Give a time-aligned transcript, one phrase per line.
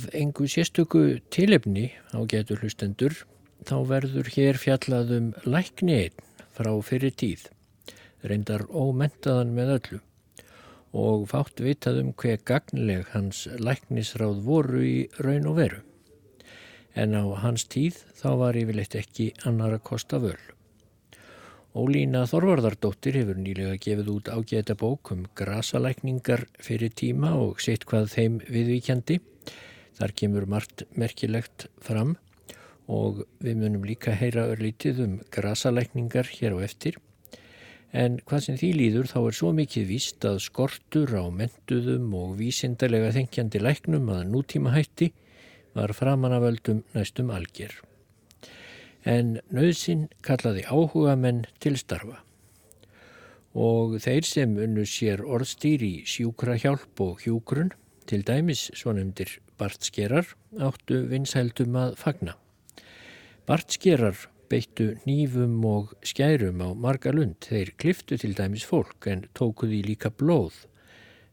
[0.00, 3.12] Af engu sérstöku tilefni á getur hlustendur
[3.68, 6.22] þá verður hér fjallaðum lækni einn
[6.56, 7.42] frá fyrir tíð,
[8.24, 9.98] reyndar ómentaðan með öllu
[11.04, 15.82] og fátt vitaðum hver gagnleg hans læknisráð voru í raun og veru.
[16.96, 20.40] En á hans tíð þá var yfirleitt ekki annara kosta völ.
[21.76, 28.14] Ólína Þorvarðardóttir hefur nýlega gefið út ágæta bók um grasalækningar fyrir tíma og seitt hvað
[28.16, 29.20] þeim viðvíkjandi
[29.98, 32.16] Þar kemur margt merkilegt fram
[32.90, 36.98] og við munum líka heyra örlítið um grasalækningar hér á eftir.
[37.90, 42.36] En hvað sem því líður þá er svo mikið víst að skortur á mentuðum og
[42.38, 45.10] vísindarlega þengjandi læknum að nútíma hætti
[45.74, 47.74] var framanavöldum næstum algjör.
[49.06, 52.20] En nöðsinn kallaði áhuga menn til starfa.
[53.58, 57.72] Og þeir sem unnu sér orðstýr í sjúkra hjálp og hjúgrunn,
[58.06, 62.36] til dæmis svo nefndir Bartskerar áttu vinsældum að fagna.
[63.44, 64.16] Bartskerar
[64.50, 67.36] beittu nýfum og skærum á marga lund.
[67.44, 70.64] Þeir kliftu til dæmis fólk en tókuði líka blóð.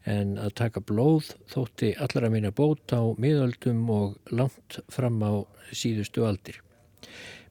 [0.08, 6.24] En að taka blóð þótti allra minna bót á miðöldum og langt fram á síðustu
[6.28, 6.60] aldir.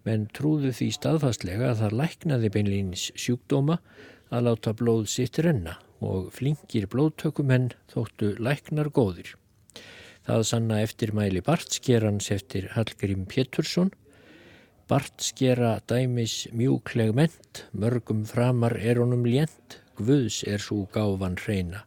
[0.07, 3.81] Menn trúðu því staðfastlega að það læknaði beinlýnis sjúkdóma
[4.31, 9.35] að láta blóð sitt renna og flinkir blóðtökumenn þóttu læknar góðir.
[10.27, 13.93] Það sanna eftirmæli Bartskerans eftir Hallgrím Pétursson.
[14.91, 21.85] Bartskera dæmis mjúkleg ment, mörgum framar er honum lént, Guðs er svo gáfan hreina.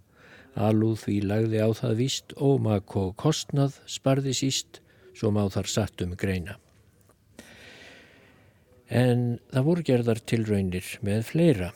[0.57, 4.81] Alúð því lagði á það víst, ómak og kostnað sparði síst,
[5.13, 6.57] svo má þar satt um greina.
[8.89, 11.69] En það voru gerðar tilraunir með fleira.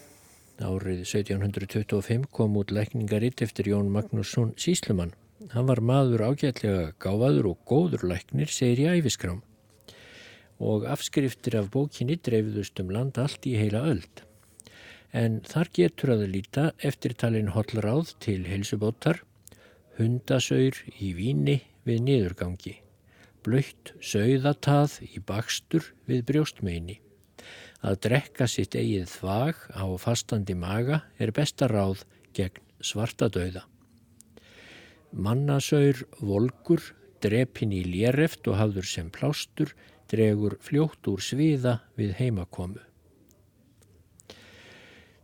[0.65, 5.13] Árið 1725 kom út lækningaritt eftir Jón Magnússon Síslumann.
[5.53, 9.43] Hann var maður ágætlega gáfaður og góður læknir, segir í æfiskrám.
[10.57, 14.23] Og afskriftir af bókinni dreifiðust um land allt í heila öld.
[15.13, 19.21] En þar getur að líta eftirtalin hollráð til helsubóttar,
[19.99, 22.79] hundasaur í víni við niðurgangi,
[23.45, 26.99] blöytt sögðatað í bakstur við brjóstmeini.
[27.85, 33.67] Að drekka sitt eigið þvag á fastandi maga er besta ráð gegn svartadauða.
[35.15, 36.83] Mannasaur volkur,
[37.23, 39.71] drepin í léreft og hafður sem plástur,
[40.11, 42.83] dregur fljótt úr sviða við heimakomu.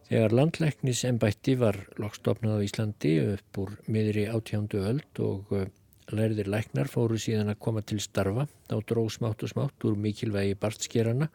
[0.07, 5.69] Þegar landleiknis ennbætti var lokstofnað á Íslandi upp úr miðri átjándu öld og eh,
[6.11, 10.59] lærðir læknar fóru síðan að koma til starfa, þá dró smátt og smátt úr mikilvægi
[10.59, 11.31] bartskerana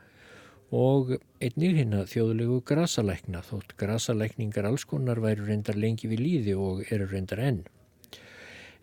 [0.76, 6.84] og einnig hinn að þjóðlegu grasalækna, þótt grasalækningar allskonar væru reyndar lengi við líði og
[6.92, 7.64] eru reyndar enn.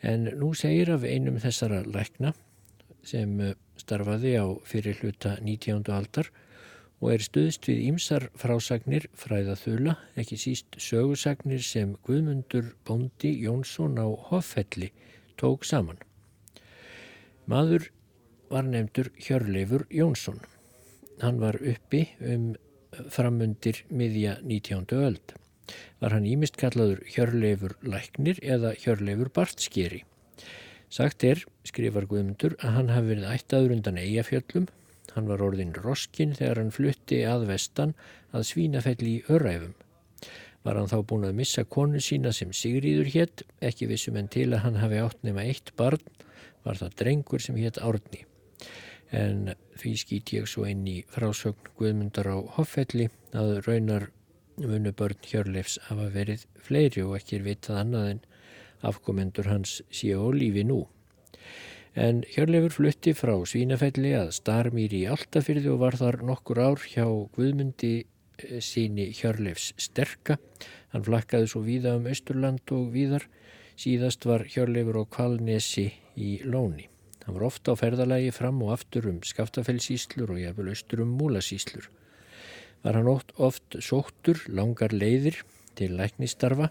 [0.03, 2.33] En nú segir af einum þessara lækna
[3.07, 5.85] sem eh, starfaði á fyrir hluta 19.
[5.95, 6.31] aldar
[7.03, 14.07] og er stuðst við ímsar frásagnir fræðaþula, ekki síst sögusagnir sem Guðmundur Bóndi Jónsson á
[14.29, 14.93] Hoffelli
[15.39, 15.99] tók saman.
[17.51, 17.89] Maður
[18.51, 20.39] var nefndur Hjörleifur Jónsson.
[21.23, 22.53] Hann var uppi um
[23.11, 24.87] framundir miðja 19.
[24.99, 25.35] öld
[26.03, 30.03] var hann ímist kallaður Hjörleifur Læknir eða Hjörleifur Bartskeri.
[30.93, 34.67] Sagt er, skrifar Guðmundur, að hann hafi verið ættaður undan eigafjöllum.
[35.15, 37.95] Hann var orðin roskin þegar hann flutti að vestan
[38.33, 39.73] að svínafelli í öræfum.
[40.63, 44.51] Var hann þá búin að missa konu sína sem Sigríður hétt, ekki vissum en til
[44.53, 46.05] að hann hafi átt nema eitt barn,
[46.63, 48.23] var það drengur sem hétt Árni.
[49.13, 54.11] En því skýt ég svo inn í frásögn Guðmundar á Hoffelli að raunar
[54.61, 58.21] munu börn Hjörleifs hafa verið fleiri og ekki er vitað annað en
[58.91, 60.83] afkomendur hans síu á lífi nú.
[61.95, 67.05] En Hjörleifur flutti frá Svínafelli að Starmýri í Altafyrði og var þar nokkur ár hjá
[67.37, 70.39] Guðmundi eh, síni Hjörleifs sterka.
[70.93, 73.29] Hann flakkaði svo víða um Östurland og víðar.
[73.77, 76.89] Síðast var Hjörleifur á Kvalnesi í Lóni.
[77.25, 81.93] Hann var ofta á ferðalagi fram og aftur um Skaftafellsíslur og jafnvel austur um Múlasíslur
[82.83, 85.43] var hann oft, oft sóttur langar leiðir
[85.79, 86.71] til læknistarfa.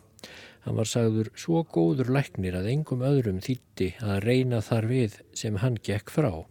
[0.66, 5.58] Hann var sagður svo góður læknir að engum öðrum þýtti að reyna þar við sem
[5.64, 6.46] hann gekk frá.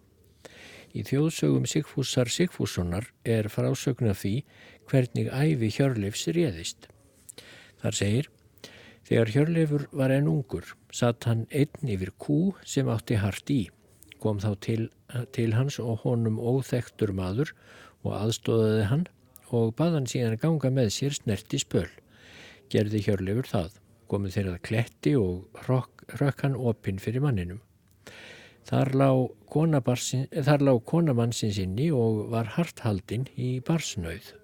[0.90, 4.40] Í þjóðsögum Sigfúsar Sigfússonar er frásögna því
[4.90, 6.88] hvernig æfi Hjörleifs réðist.
[7.80, 8.30] Þar segir,
[9.06, 13.60] þegar Hjörleifur var enn ungur, satt hann einn yfir kú sem átti hart í.
[14.20, 14.88] Kom þá til,
[15.30, 17.54] til hans og honum óþektur maður
[18.02, 19.06] og aðstóðaði hann
[19.56, 21.88] og baðan síðan að ganga með sér snerti spöl.
[22.70, 23.70] Gerði hjörlefur það,
[24.10, 27.60] komið þeirrað kletti og rökk hann opinn fyrir manninum.
[28.70, 34.34] Þar lág konamannsins inni og var harthaldinn í barsnauð.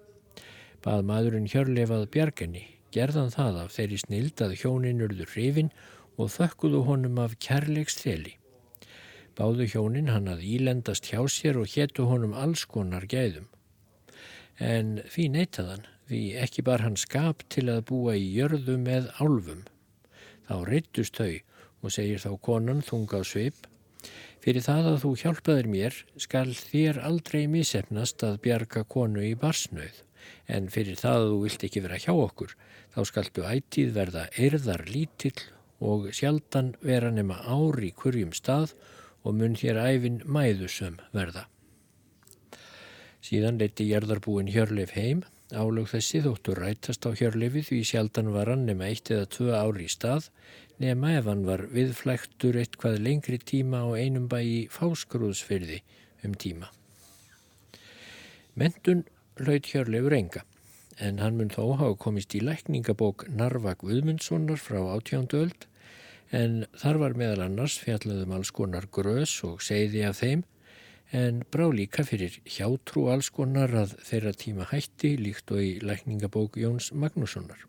[0.83, 5.71] Bað maðurinn hjörlefað bjargenni, gerðan það af þeirri snild að hjónin urður hrifin
[6.17, 8.35] og þökkuðu honum af kærleiks þeli.
[9.37, 13.45] Báðu hjónin hann að ílendast hjá sér og héttu honum alls konar gæðum.
[14.57, 19.65] En því neytaðan, því ekki bar hann skap til að búa í jörðu með álfum.
[20.47, 21.33] Þá reytust þau
[21.83, 23.67] og segir þá konan þunga á sveip.
[24.41, 30.01] Fyrir það að þú hjálpaðir mér skal þér aldrei misefnast að bjarga konu í barsnauð.
[30.47, 32.55] En fyrir það að þú vilt ekki vera hjá okkur,
[32.93, 35.37] þá skaltu ætið verða erðar lítill
[35.83, 38.73] og sjaldan vera nema ári í kurjum stað
[39.23, 41.45] og mun hér æfin mæðusum verða.
[43.27, 48.63] Síðan leiti jærðarbúin Hjörleif heim, álög þessi þóttur rætast á Hjörleifi því sjaldan var hann
[48.69, 50.29] nema eitt eða tvö ári í stað,
[50.79, 55.81] nema ef hann var viðflæktur eitthvað lengri tíma á einum bæ í fáskrúðsfyrði
[56.23, 56.71] um tíma.
[58.55, 59.03] Mentun
[59.43, 60.47] laut Hjörleifur enga,
[61.03, 65.67] en hann mun þó hafa komist í lækningabók Narva Guðmundssonar frá átjándu öld
[66.31, 70.47] en þar var meðal annars fjallaðum alls konar grös og segði af þeim
[71.11, 76.57] en brá líka fyrir hjátrú alls konar að þeirra tíma hætti líkt og í lækningabók
[76.59, 77.63] Jóns Magnússonar.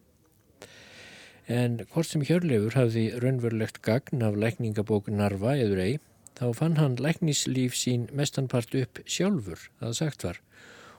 [1.49, 5.95] En hvort sem Hjörlefur hafði raunverulegt gagn af lækningabók Narva eður ei,
[6.37, 10.43] þá fann hann læknislíf sín mestanpart upp sjálfur, að sagt var,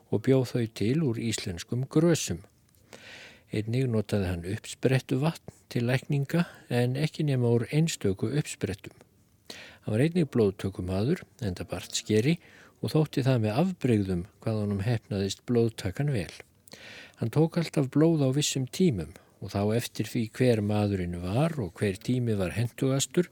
[0.10, 2.42] og bjóð þau til úr íslenskum grösum.
[3.52, 8.94] Einnig notaði hann uppsprettu vatn til lækninga en ekki nema úr einstöku uppsprettum.
[9.90, 12.36] Hann var einnig blóðtökumadur, enda bart skeri
[12.78, 16.30] og þótti það með afbreyðum hvað honum hefnaðist blóðtakan vel.
[17.18, 21.82] Hann tók alltaf blóð á vissum tímum og þá eftir því hver maðurinn var og
[21.82, 23.32] hver tími var hendugastur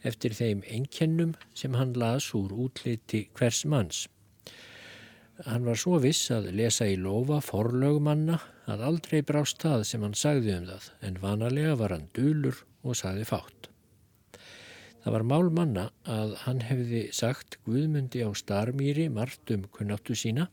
[0.00, 4.06] eftir þeim einkennum sem hann las úr útliti hvers manns.
[5.44, 8.40] Hann var svo viss að lesa í lofa forlögumanna
[8.72, 12.96] að aldrei brást það sem hann sagði um það en vanalega var hann dúlur og
[12.96, 13.69] sagði fátt.
[15.00, 20.50] Það var mál manna að hann hefði sagt Guðmundi á starmýri margt um kunnáttu sína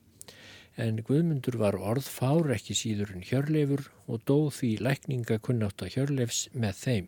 [0.77, 6.44] en Guðmundur var orðfár ekki síður en hjörleifur og dóð því lækninga kunnátt að hjörleifs
[6.54, 7.08] með þeim.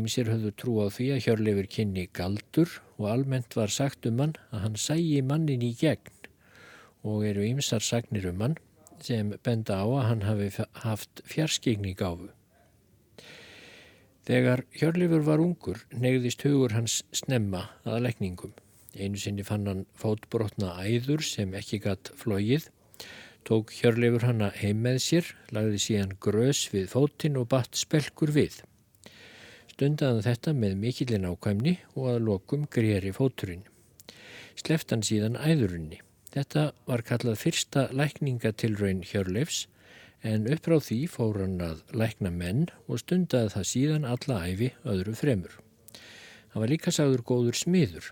[0.00, 4.34] Ímsir höfðu trú á því að Hjörleifur kynni galdur og almennt var sagt um hann
[4.50, 6.28] að hann sægi mannin í gegn
[7.06, 8.58] og eru ímsar sagnir um hann
[9.02, 10.50] sem benda á að hann hafi
[10.84, 12.30] haft fjarskigning áfu.
[14.30, 18.52] Þegar Hjörleifur var ungur negðist hugur hans snemma að lekningum.
[18.94, 22.68] Einu sinni fann hann fótbrotna æður sem ekki gatt flóið,
[23.42, 28.60] tók Hjörleifur hanna heim með sér, lagði síðan grös við fótinn og batt spelkur við.
[29.72, 33.66] Stundaðan þetta með mikillin ákvæmni og að lokum greri fóturinn.
[34.54, 36.04] Sleftan síðan æðurinni.
[36.30, 39.64] Þetta var kallað fyrsta lækningatilraun Hjörleifs
[40.26, 45.14] en uppráð því fór hann að lækna menn og stundaði það síðan alla æfi öðru
[45.16, 45.54] fremur.
[46.50, 48.10] Hann var líka sagður góður smiður.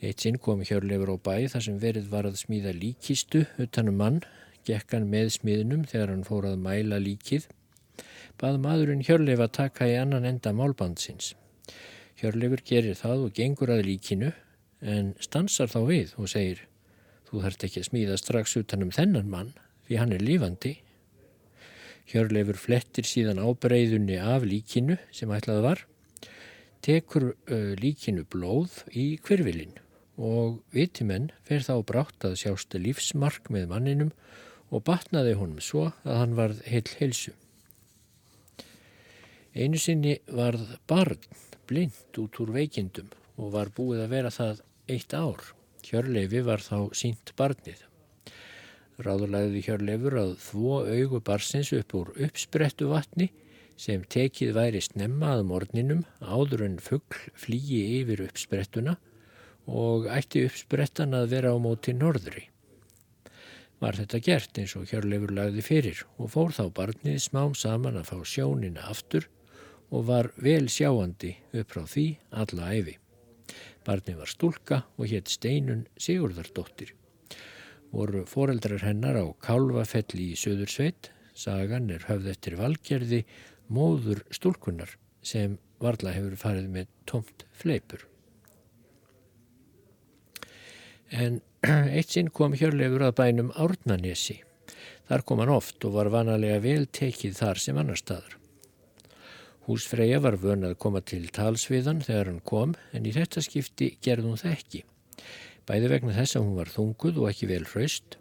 [0.00, 4.20] Eitt sinn kom Hjörleifur á bæ þar sem verið var að smíða líkistu utanum mann,
[4.68, 7.48] gekk hann með smiðnum þegar hann fór að mæla líkið
[8.40, 11.32] bað maðurinn Hjörleif að taka í annan enda málbandsins.
[12.20, 14.32] Hjörleifur gerir það og gengur að líkinu
[14.80, 16.64] en stansar þá við og segir
[17.26, 19.48] Þú þarft ekki að smíða strax utanum þennan mann
[19.88, 20.76] því hann er lífandi.
[22.06, 25.80] Hjörleifur flettir síðan ábreyðunni af líkinu sem ætlað var,
[26.86, 27.32] tekur
[27.82, 29.74] líkinu blóð í hverfilinn
[30.16, 34.12] og vitimenn fer þá brátt að sjásta lífsmark með manninum
[34.70, 37.34] og batnaði honum svo að hann varð heil heilsu.
[39.56, 41.20] Einu sinni varð barn
[41.68, 45.42] blind út úr veikindum og var búið að vera það eitt ár.
[45.86, 47.78] Hjörleifi var þá sínt barnið.
[48.96, 53.28] Ráðurlæði Hjörleifur að þvó augu barsins upp úr uppsprettu vatni
[53.76, 58.96] sem tekið væri snemma að morninum áður en fuggl flýi yfir uppsprettuna
[59.66, 62.46] og ætti uppsprettan að vera á móti norðri.
[63.84, 68.12] Var þetta gert eins og Hjörleifur lagði fyrir og fór þá barnið smám saman að
[68.14, 69.28] fá sjónina aftur
[69.92, 72.96] og var vel sjáandi upp frá því alla æfi.
[73.84, 76.96] Barni var stúlka og hétt Steinun Sigurðardóttir.
[77.96, 83.22] Voru foreldrar hennar á Kálvafelli í Söðursveit, sagan er höfð eftir valgerði
[83.72, 84.90] móður stúlkunar
[85.24, 88.04] sem varla hefur farið með tomt fleipur.
[91.08, 91.40] En
[91.96, 94.42] eitt sinn kom hjörlefur að bænum Árnanesi.
[95.08, 98.36] Þar kom hann oft og var vanalega vel tekið þar sem annar staður.
[99.70, 104.28] Húsfreyja var vön að koma til talsviðan þegar hann kom en í þetta skipti gerði
[104.28, 104.84] hún það ekki.
[105.66, 108.18] Bæði vegna þess að hún var þunguð og ekki vel hraust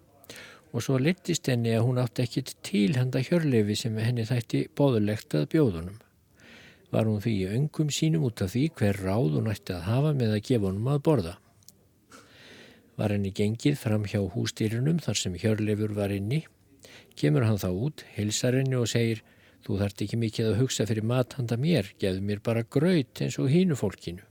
[0.75, 5.46] og svo litist henni að hún átti ekkit tilhanda hjörlefi sem henni þætti bóðulegt að
[5.54, 6.02] bjóðunum.
[6.92, 10.12] Var hún því í öngum sínum út af því hver ráð hún ætti að hafa
[10.18, 11.38] með að gefa honum að borða.
[13.00, 16.44] Var henni gengið fram hjá hústýrunum þar sem hjörlefur var inni,
[17.16, 19.24] kemur hann þá út, hilsar henni og segir
[19.66, 23.40] Þú þart ekki mikið að hugsa fyrir mat handa mér, gefðu mér bara graut eins
[23.42, 24.22] og hínu fólkinu.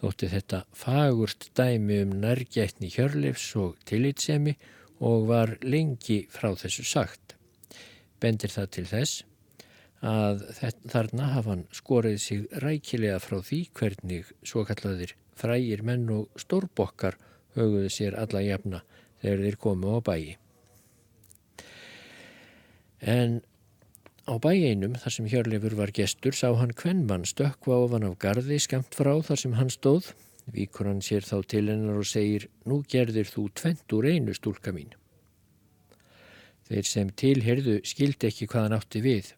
[0.00, 4.56] Þótti þetta fagurt dæmi um nærgætni hjörleifs og tillitsemi
[5.00, 7.36] og var lengi frá þessu sagt.
[8.20, 9.24] Bendir það til þess
[10.06, 10.42] að
[10.92, 17.16] þarna hafa hann skorið sig rækilega frá því hvernig svo kallaðir frægir menn og stórbokkar
[17.56, 18.82] höguðu sér alla jafna
[19.22, 20.36] þegar þeir komu á bæi.
[23.00, 23.40] En
[24.26, 28.96] Á bæinum þar sem Hjörleifur var gestur sá hann kvennmann stökkva ofan af gardi skamt
[28.98, 30.08] frá þar sem hann stóð.
[30.50, 34.74] Víkur hann sér þá til hennar og segir Nú gerðir þú tvent úr einu stúlka
[34.74, 34.90] mín.
[36.66, 39.30] Þeir sem tilherðu skildi ekki hvað hann átti við.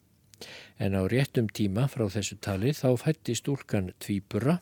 [0.81, 4.57] En á réttum tíma frá þessu tali þá fætti stúlkan tvíbura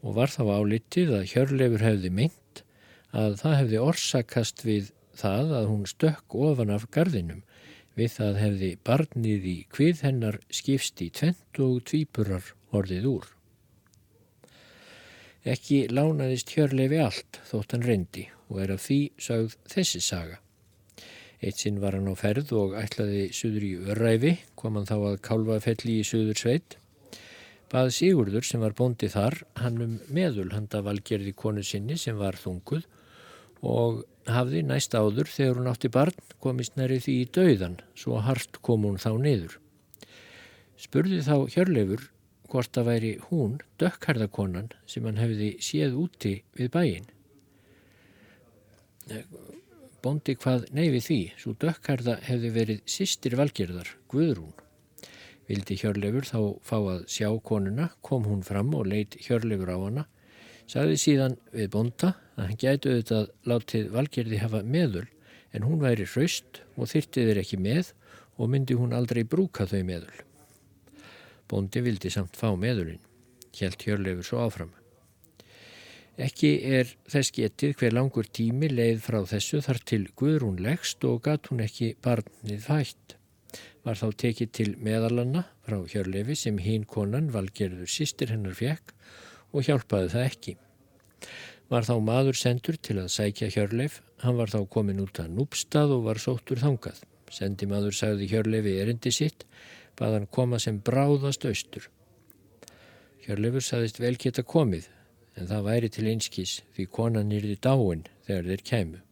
[0.00, 2.64] og var þá álitið að Hjörleifur hefði meint
[3.12, 7.44] að það hefði orsakast við það að hún stökk ofan af gardinum
[7.98, 13.30] Við það hefði barnið í hvið hennar skipst í tvent og tvípurar orðið úr.
[15.50, 20.38] Ekki lánaðist hjörleifi allt þótt hann reyndi og er af því sagð þessi saga.
[21.40, 25.20] Eitt sinn var hann á ferð og ætlaði suður í Örræfi, kom hann þá að
[25.24, 26.76] kálvafelli í suður sveit.
[27.72, 32.36] Bað Sigurður sem var bóndið þar, hann um meðul handa valgerði konu sinni sem var
[32.36, 32.84] þunguð
[33.64, 34.02] og
[34.34, 38.86] hafði næst áður þegar hún átti barn komist næri því í dauðan, svo hart kom
[38.88, 39.58] hún þá niður.
[40.80, 42.08] Spurði þá Hjörleifur
[42.50, 47.06] hvort það væri hún, dökkarðakonan, sem hann hefði séð úti við bæin.
[50.00, 54.54] Bondi hvað neyfi því, svo dökkarða hefði verið sýstir valgerðar, Guðrún.
[55.50, 60.06] Vildi Hjörleifur þá fá að sjá konuna, kom hún fram og leitt Hjörleifur á hana,
[60.70, 65.06] sagði síðan við bonda að hann gætu auðvitað látið valgerði hafa meðul
[65.56, 67.92] en hún væri hraust og þyrti þeir ekki með
[68.38, 70.18] og myndi hún aldrei brúka þau meðul.
[71.50, 73.02] Bóndi vildi samt fá meðulinn,
[73.58, 74.70] helt hjörlefur svo áfram.
[76.20, 81.22] Ekki er þess getið hver langur tími leið frá þessu þar til Guðrún leggst og
[81.24, 83.16] gatt hún ekki barnið fætt.
[83.82, 88.94] Var þá tekið til meðalanna frá hjörlefi sem hín konan valgerður sýstir hennar fekk
[89.52, 90.56] og hjálpaði það ekki
[91.70, 94.00] var þá maður sendur til að sækja Hjörleif.
[94.24, 96.98] Hann var þá komin út að núpstað og var sóttur þangað.
[97.30, 99.46] Sendi maður sagði Hjörleifi erindi sitt,
[99.96, 101.86] bað hann koma sem bráðast austur.
[103.24, 104.88] Hjörleifur sagðist vel geta komið,
[105.38, 109.04] en það væri til einskís því konan yrði dáin þegar þeir kæmu.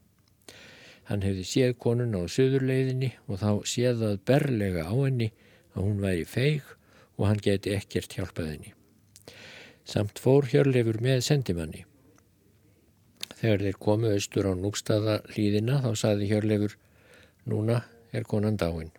[1.09, 5.31] Hann hefði séð konun á söðurleiðinni og þá séðað berlega á henni
[5.77, 6.75] að hún væri feig
[7.17, 8.78] og hann geti ekkert hjálpað henni.
[9.89, 11.87] Samt fór Hjörleifur með sendimanni.
[13.39, 16.75] Þegar þeir komu austur á núkstaða hlýðina þá saði Hjörlefur,
[17.49, 17.79] núna
[18.13, 18.91] er konan dáin.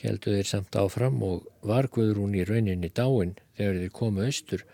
[0.00, 4.64] Hjeldu þeir samt áfram og var Guðrún í rauninni dáin þegar þeir komu austur,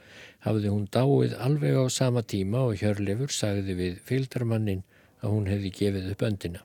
[0.46, 4.84] hafði hún dáið alveg á sama tíma og Hjörlefur sagði við fylgdarmannin
[5.18, 6.62] að hún hefði gefið upp öndina.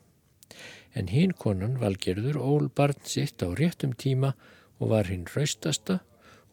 [0.94, 4.36] En hinn konan valgerður ól barn sitt á réttum tíma
[4.78, 6.04] og var hinn raustasta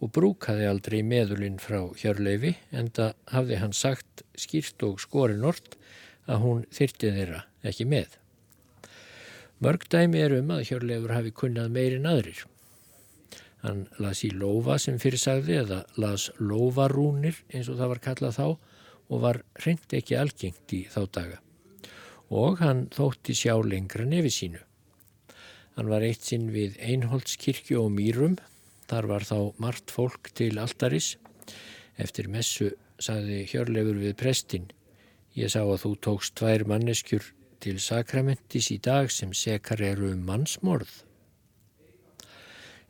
[0.02, 5.76] og brúkaði aldrei meðulinn frá Hjörleifi en það hafði hann sagt skýrt og skorin orð
[6.26, 8.18] að hún þyrti þeirra ekki með.
[9.64, 12.42] Mörg dæmi er um að Hjörleifur hafi kunnað meirinn aðrir.
[13.64, 18.38] Hann las í lofa sem fyrir sagði eða las lofarúnir eins og það var kallað
[18.38, 18.46] þá
[19.14, 21.38] og var reynd ekki algengt í þá daga.
[22.28, 24.60] Og hann þótti sjá lengra nefi sínu.
[25.76, 28.36] Hann var eitt sinn við Einholtskirkju og Mýrum
[28.91, 31.14] Þar var þá margt fólk til altaris.
[31.97, 34.69] Eftir messu saði Hjörlefur við prestin.
[35.35, 37.33] Ég sá að þú tókst tvær manneskjur
[37.64, 40.93] til sakramentis í dag sem sekar eru um mannsmorð.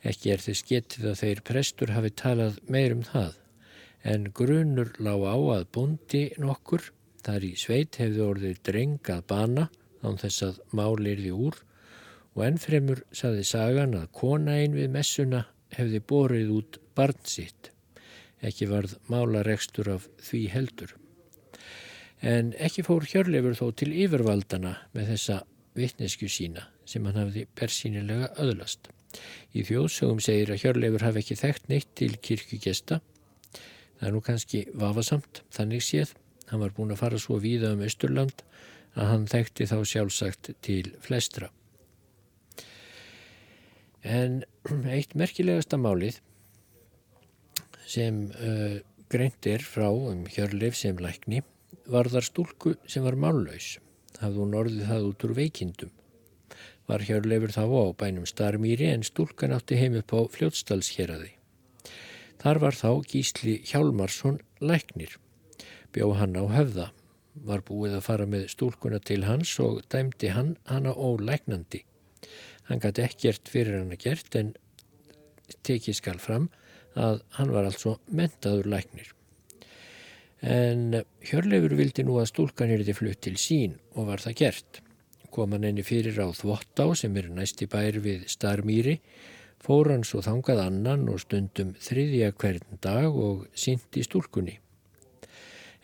[0.05, 3.31] Ekki er þess getið að þeir prestur hafi talað meir um það,
[4.05, 6.91] en grunur lág á að bondi nokkur,
[7.25, 9.69] þar í sveit hefði orðið drengað bana
[10.05, 11.57] án þess að málirði úr
[12.35, 15.45] og ennfremur saði sagan að kona ein við messuna
[15.77, 17.71] hefði borið út barn sitt.
[18.45, 20.95] Ekki varð málarekstur af því heldur.
[22.25, 25.41] En ekki fór Hjörleifur þó til yfirvaldana með þessa
[25.75, 28.89] vittnesku sína sem hann hafði persínilega öðlast.
[29.55, 33.01] Í þjóðsögum segir að Hjörleifur hafi ekki þekkt neitt til kirkugesta.
[33.99, 36.15] Það er nú kannski vafasamt, þannig séð.
[36.51, 38.43] Hann var búin að fara svo víða um Östurland
[38.95, 41.49] að hann þekkti þá sjálfsagt til flestra.
[44.05, 44.43] En
[44.95, 46.21] eitt merkilegasta málið
[47.85, 48.77] sem uh,
[49.09, 51.41] greint er frá um Hjörleif sem lækni
[51.89, 53.75] var þar stúlku sem var mállaus.
[54.21, 55.93] Hafði hún orðið það út úr veikindum.
[56.85, 61.33] Var Hjörleifur þá á bænum Starmýri en stúlkan átti heim upp á fljótstalsherraði.
[62.41, 65.17] Þar var þá Gísli Hjálmarsson læknir.
[65.93, 66.91] Bjó hann á höfða.
[67.35, 71.81] Var búið að fara með stúlkuna til hans og dæmdi hann hana ólæknandi.
[72.69, 74.55] Hann gæti ekkert fyrir hann að gert en
[75.65, 76.49] tekið skal fram
[76.95, 79.11] að hann var altså mentaður læknir.
[80.45, 84.81] En Hjörleifur vildi nú að stúlkan er þetta flutt til sín og var það gert.
[85.33, 88.99] Kom hann enni fyrir á Þvottá sem er næsti bær við Starmýri,
[89.59, 94.59] fór hann svo þangað annan og stundum þriðja hvern dag og syndi stúlkunni.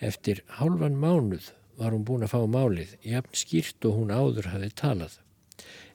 [0.02, 4.72] Eftir hálfan mánuð var hún búin að fá málið, jafn skýrt og hún áður hafi
[4.78, 5.18] talað.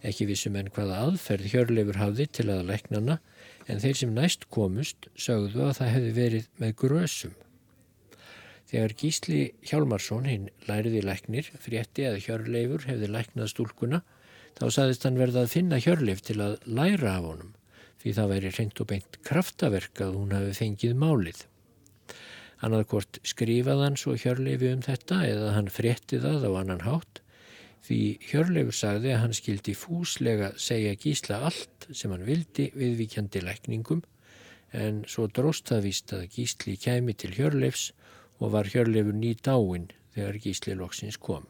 [0.06, 3.18] Ekki vissum en hvaða aðferð Hjörleifur hafði til að læknana
[3.66, 7.34] en þeir sem næst komust sögðu að það hefði verið með grösum.
[8.66, 14.02] Þegar Gísli Hjálmarsson hinn læriði læknir frétti að Hjörleifur hefði læknað stúlkuna
[14.58, 17.52] þá saðist hann verða að finna Hjörleif til að læra af honum
[18.02, 21.44] því það væri reynd og beint kraftaverk að hún hafi fengið málið.
[22.62, 26.84] Hann hafði hvort skrifað hann svo Hjörleifi um þetta eða hann frétti það á annan
[26.86, 27.22] hátt
[27.86, 34.00] Því Hjörleifur sagði að hann skildi fúslega segja gísla allt sem hann vildi viðvíkjandi lækningum
[34.74, 37.92] en svo dróst það víst að gísli kæmi til Hjörleifs
[38.40, 41.46] og var Hjörleifur ný dáin þegar gísli loksins kom.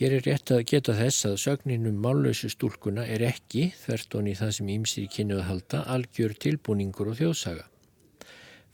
[0.00, 4.54] Hér er rétt að geta þess að sögninum mállösu stúlkuna er ekki, þvert honni það
[4.56, 7.66] sem ímsir kynnuð halda, algjör tilbúningur og þjóðsaga.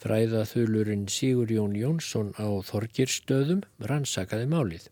[0.07, 4.85] Fræðaþulurinn Sigur Jón Jónsson á Þorgirstöðum rannsakaði málið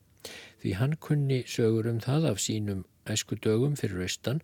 [0.64, 4.40] því hann kunni sögur um það af sínum æsku dögum fyrir austan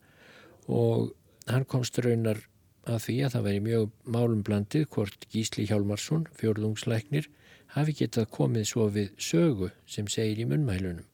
[0.70, 1.08] og
[1.50, 2.44] hann komst raunar
[2.86, 7.26] að því að það væri mjög málum blandið hvort Gísli Hjálmarsson, fjörðungslæknir,
[7.74, 11.08] hafi getað komið svo við sögu sem segir í munmælunum.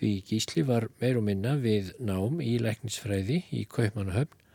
[0.00, 4.45] Því Gísli var meir og minna við nám í læknisfræði í Kaupmannahöfn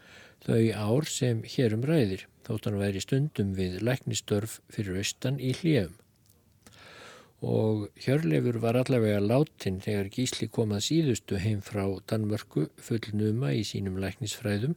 [0.45, 5.97] þau ár sem hérum ræðir þótt hann væri stundum við læknistörf fyrir austan í hljöfum.
[7.41, 13.63] Og Hjörleifur var allavega látin þegar Gísli kom að síðustu heim frá Danmörku fullnuma í
[13.65, 14.75] sínum læknisfræðum,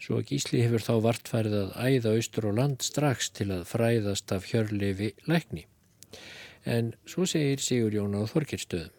[0.00, 4.48] svo Gísli hefur þá vartfærið að æða austur og land strax til að fræðast af
[4.48, 5.66] Hjörleifi lækni.
[6.64, 8.98] En svo segir Sigur Jón á Þorkirstöðum.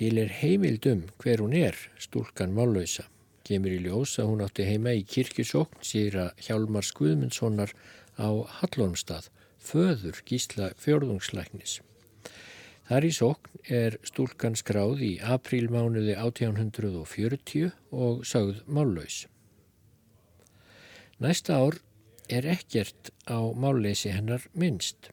[0.00, 3.10] Til er heimildum hver hún er, stúlkan mállausa
[3.46, 7.74] kemur í ljós að hún átti heima í kirkjusókn síra Hjálmar Skuðmundssonar
[8.20, 8.28] á
[8.60, 11.80] Hallormstað, föður gísla fjörðungslæknis.
[12.90, 19.22] Þar í sókn er stúlkan skráð í aprílmánuði 1840 og sögð mállaus.
[21.22, 21.78] Næsta ár
[22.26, 25.12] er ekkert á málleysi hennar minnst.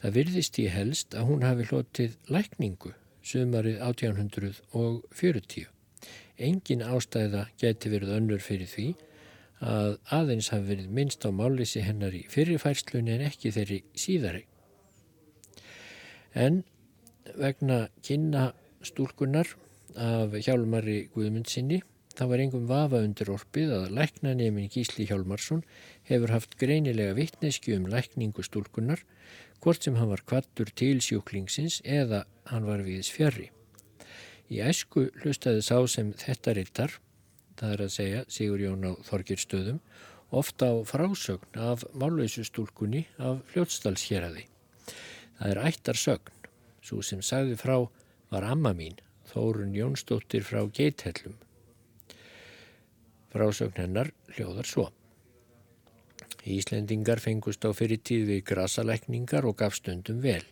[0.00, 5.73] Það virðist í helst að hún hafi hlotið lækningu sumarið 1840.
[6.38, 8.88] Engin ástæða geti verið önnur fyrir því
[9.64, 14.42] að aðeins hafi verið minnst á mállísi hennar í fyrirfærslunni en ekki þeirri síðari.
[16.34, 16.64] En
[17.38, 18.50] vegna kynna
[18.84, 19.54] stúlkunar
[19.94, 21.80] af hjálmari Guðmundsinni
[22.14, 25.64] þá var engum vafa undir orpið að læknanemin Gísli Hjálmarsson
[26.10, 29.02] hefur haft greinilega vittneski um lækningu stúlkunar
[29.62, 33.50] hvort sem hann var kvattur til sjúklingsins eða hann var viðs fjarrri.
[34.52, 36.98] Í æsku hlustaði sá sem þetta rittar,
[37.56, 39.78] það er að segja Sigur Jón á Þorgirstöðum,
[40.34, 44.44] ofta á frásögn af málausustúlkunni af fljótstalshéræði.
[45.38, 46.34] Það er ættar sögn,
[46.84, 47.78] svo sem sagði frá
[48.30, 49.00] var amma mín,
[49.32, 51.38] Þórun Jónsdóttir frá Geithellum.
[53.32, 54.90] Frásögn hennar hljóðar svo.
[56.44, 60.44] Íslendingar fengust á fyrir tíð við grasalekningar og gaf stundum vel.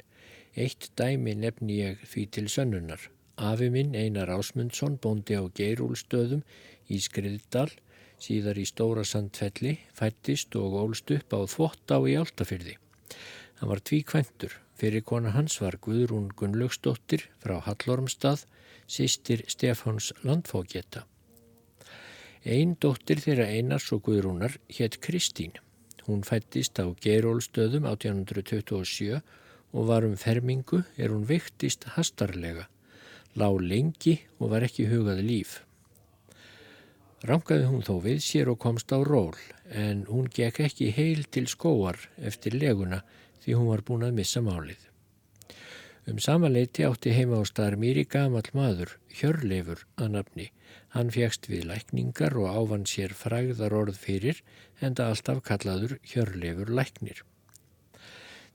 [0.57, 3.11] Eitt dæmi nefni ég því til sönnunar.
[3.37, 6.43] Afi minn Einar Ásmundsson bóndi á Geirúlstöðum
[6.93, 7.71] í Skriðdal,
[8.21, 12.77] síðar í Stóra Sandfelli, fættist og ólst upp á Þvottá í Áltafyrði.
[13.61, 14.59] Hann var tvíkventur.
[14.77, 18.45] Fyrir kona hans var Guðrún Gunnlaugsdóttir frá Hallormstað,
[18.91, 21.07] sýstir Stefáns Landfógeta.
[22.45, 25.55] Einn dóttir þeirra Einars og Guðrúnar hétt Kristín.
[26.05, 29.23] Hún fættist á Geirúlstöðum 1827
[29.73, 32.69] og var um fermingu er hún viktist hastarlega
[33.39, 35.61] lág lengi og var ekki hugað líf.
[37.23, 39.37] Rangaði hún þó við sér og komst á ról
[39.71, 43.03] en hún gekk ekki heil til skóar eftir leguna
[43.45, 44.89] því hún var búin að missa málið.
[46.11, 50.49] Um samanleiti átti heima á starmýri gamal maður, Hjörleifur að nafni.
[50.91, 54.43] Hann fjækst við lækningar og ávann sér fræðar orð fyrir
[54.81, 57.23] en það alltaf kallaður Hjörleifur læknir.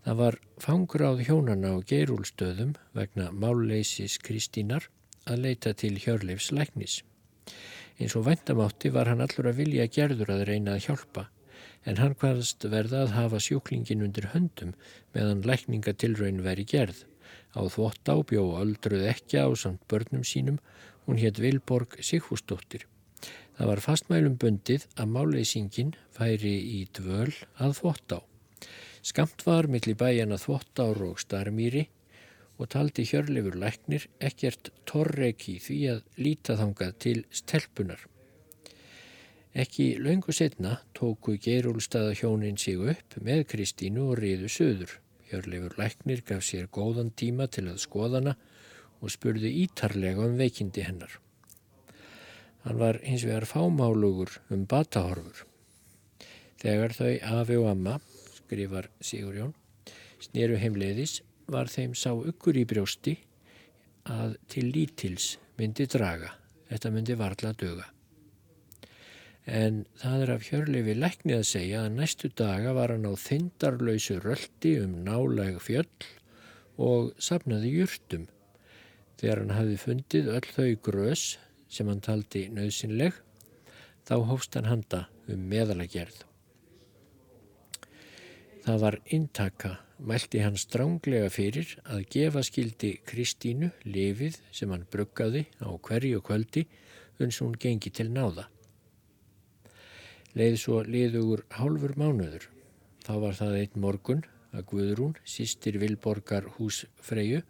[0.07, 4.85] Það var fangráð hjónana á geirúlstöðum vegna málleysis Kristínar
[5.27, 7.01] að leita til Hjörleifs læknis.
[7.99, 11.25] Eins og vendamátti var hann allur að vilja gerður að reyna að hjálpa
[11.83, 14.71] en hann hvaðast verða að hafa sjúklingin undir höndum
[15.11, 17.03] meðan lækningatilraun veri gerð.
[17.51, 20.61] Á þvótt ábjó öldruð ekki á samt börnum sínum,
[21.03, 22.87] hún hétt Vilborg Sigfúsdóttir.
[23.59, 28.19] Það var fastmælum bundið að máleysingin færi í dvöl að þvótt á.
[29.07, 31.85] Skamt var millir bæjan að þvótt ár og starmýri
[32.59, 38.01] og taldi hjörlefur læknir ekkert torreki því að líta þangað til stelpunar.
[39.57, 44.97] Ekki laungu setna tóku Geirúlstaða hjónin sig upp með Kristínu og riðu söður.
[45.31, 48.35] Hjörlefur læknir gaf sér góðan tíma til að skoðana
[48.99, 51.15] og spurði ítarlega um veikindi hennar.
[52.67, 55.45] Hann var hins vegar fámálugur um batahorfur.
[56.59, 57.99] Þegar þau afi og amma,
[58.47, 59.51] skrifar Sigurjón,
[60.23, 61.19] sneru heimleiðis
[61.51, 63.17] var þeim sá ykkur í brjósti
[64.07, 66.31] að til lítils myndi draga.
[66.67, 67.87] Þetta myndi varla döga.
[69.47, 74.17] En það er af hjörlefi læknið að segja að næstu daga var hann á þindarlausu
[74.23, 76.07] röldi um nálega fjöll
[76.83, 78.27] og sapnaði júrtum.
[79.17, 81.27] Þegar hann hafi fundið öll þau grös
[81.71, 83.15] sem hann taldi nöðsynleg,
[84.07, 86.26] þá hófst hann handa um meðalagerð.
[88.67, 89.69] Það var intaka
[90.11, 96.65] mælti hann stránglega fyrir að gefa skildi Kristínu lifið sem hann bruggaði á hverju kvöldi
[97.23, 98.49] uns hún gengi til náða.
[100.35, 102.49] Leið svo liðugur hálfur mánuður.
[103.07, 107.45] Þá var það einn morgun að Guðrún, sýstir Vilborgar hús Freyju,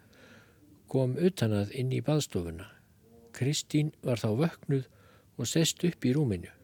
[0.86, 2.70] kom utanað inn í baðstofuna.
[3.34, 4.86] Kristín var þá vöknuð
[5.42, 6.57] og sest upp í rúminu.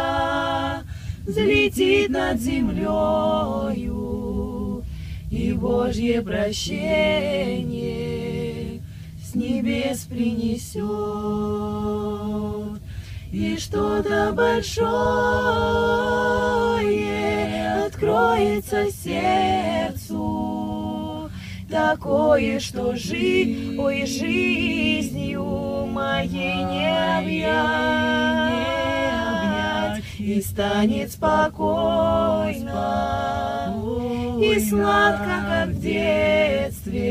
[1.26, 4.23] взлетит над землею,
[5.56, 7.74] Божье прощение
[9.22, 10.82] с небес принесет,
[13.32, 14.84] и что-то большое
[17.86, 20.20] откроется сердцу,
[21.68, 27.74] такое, что жить, ой, жизнью моей не объять,
[30.18, 32.24] и станет спокойно
[34.40, 37.04] и сладко, как в детстве,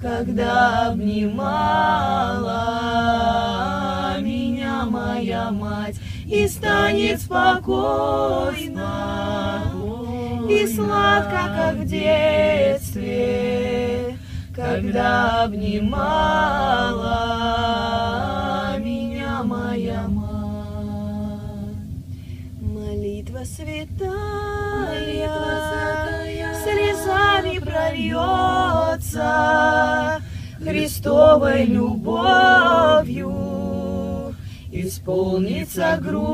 [0.00, 1.34] когда обнимала
[4.20, 8.84] меня моя мать, и станет спокойно
[10.48, 13.14] и сладко, как в детстве,
[14.54, 16.74] когда обнимала
[27.94, 28.14] слезами
[28.94, 30.20] прольется
[30.62, 33.34] Христовой любовью,
[34.72, 36.24] исполнится грусть,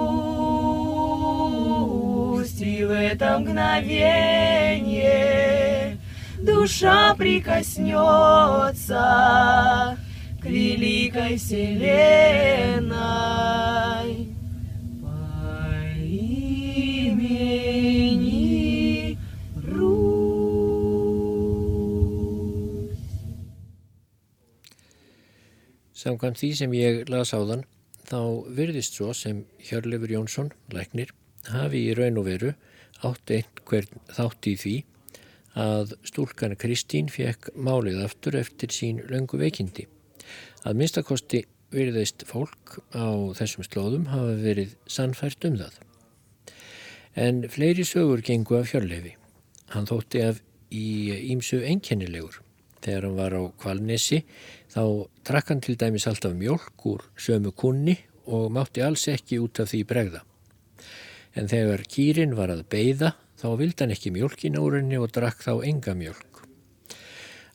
[2.61, 4.79] и в это мгновение
[6.39, 7.97] душа прикоснется
[10.41, 12.91] к великой вселенной.
[26.01, 27.67] Samkvæmt því sem ég las á þann,
[28.09, 28.21] þá
[28.57, 31.13] virðist svo sem Hjörlefur Jónsson, læknir,
[31.53, 32.55] hafi í raun og veru
[33.05, 34.75] átt einhvern þátt í því
[35.61, 39.87] að stúlkan Kristín fekk málið aftur eftir sín löngu veikindi.
[40.65, 45.81] Að minnstakosti virðist fólk á þessum slóðum hafa verið sannfært um það.
[47.19, 49.17] En fleiri sögur gengu af Hjörlefi.
[49.75, 52.41] Hann þótti af í ímsu enkennilegur.
[52.81, 54.23] Þegar hann var á Kvalnesi
[54.73, 54.83] þá
[55.27, 57.99] drakk hann til dæmis alltaf mjölk úr sömu kunni
[58.31, 60.23] og mátti alls ekki út af því bregða.
[61.37, 65.45] En þegar kýrin var að beida þá vildi hann ekki mjölkin úr henni og drakk
[65.45, 66.43] þá enga mjölk.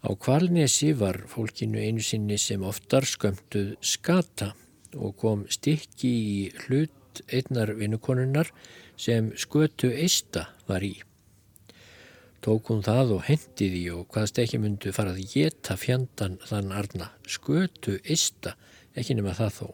[0.05, 4.51] Á Kvalnesi var fólkinu einu sinni sem oftar skömmtuð skata
[4.93, 8.51] og kom stykki í hlut einnar vinnukonunnar
[8.97, 10.93] sem skötu eista var í
[12.45, 17.07] tók hún það og hendi því og hvaðst ekki myndu farað geta fjandan þann arna,
[17.25, 18.53] skötu ista,
[18.93, 19.67] ekki nema það þó.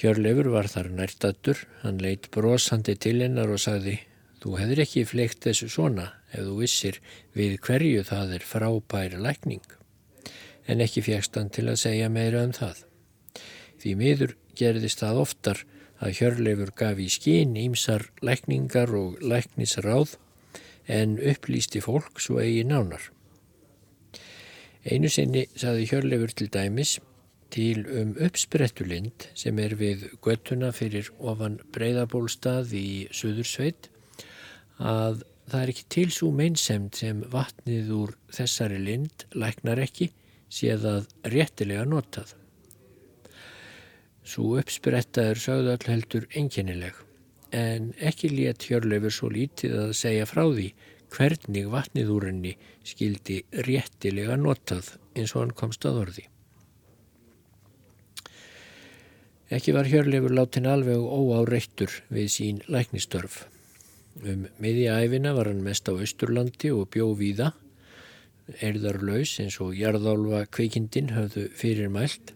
[0.00, 3.98] Hjörlefur var þar nærtatur, hann leitt brosandi til hennar og sagði,
[4.40, 7.00] þú hefur ekki fleikt þessu svona ef þú vissir
[7.34, 9.66] við hverju það er frábæri lækning,
[10.70, 12.86] en ekki fjækst hann til að segja meira um það.
[13.82, 15.66] Því miður gerðist það oftar
[16.00, 20.14] að Hjörlefur gaf í skín ímsar lækningar og læknisráð
[20.90, 23.02] en upplýsti fólk svo eigi nánar.
[24.84, 26.98] Einu sinni saði Hjörlefur til dæmis
[27.52, 33.90] til um uppsprettulind sem er við göttuna fyrir ofan breyðabólstað í Suðursveit
[34.78, 40.10] að það er ekki til svo meinsemt sem vatnið úr þessari lind læknar ekki
[40.50, 42.34] séð að réttilega notað.
[44.24, 46.98] Svo uppspretta er sögðu all heldur enginnileg
[47.56, 50.68] en ekki létt Hjörleifur svo lítið að segja frá því
[51.10, 52.52] hvernig vatnið úr henni
[52.86, 56.26] skildi réttilega notað eins og hann komst að orði.
[59.50, 63.46] Ekki var Hjörleifur látin alveg óáreittur við sín læknistörf.
[64.22, 67.52] Um miðja æfina var hann mest á Östurlandi og bjó víða,
[68.62, 72.34] erðarlaus eins og jarðálfa kveikindin höfðu fyrir mælt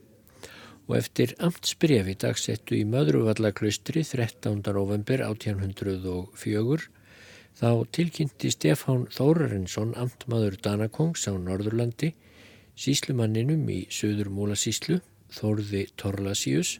[0.89, 4.61] og eftir amtsbrefi dagsettu í Möðruvallaklaustri 13.
[4.77, 6.91] november 1804
[7.55, 12.13] þá tilkynnti Stefán Þórarinsson amtmaður Danakongs á Norðurlandi
[12.77, 15.01] síslumanninum í Suður Múlasíslu
[15.35, 16.77] Þórði Torlasíus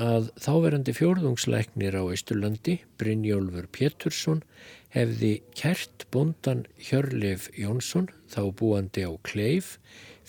[0.00, 4.40] að þáverandi fjórðungsleiknir á Ísturlandi Brynjólfur Pétursson
[4.94, 9.76] hefði kert bondan Hjörlef Jónsson þá búandi á Kleif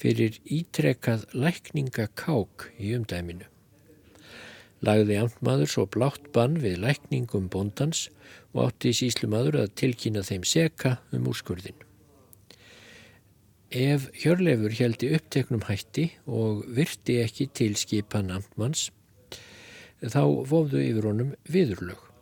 [0.03, 3.47] fyrir ítrekað lækningakák í umdæminu.
[4.83, 8.09] Lagði amtmaður svo blátt bann við lækningum bóndans
[8.51, 11.77] og átti síslumadur að tilkýna þeim seka um úrskurðin.
[13.73, 18.89] Ef Hjörlefur heldi uppteknum hætti og virti ekki til skipan amtmanns,
[20.03, 22.12] þá vofðu yfir honum viðurlög.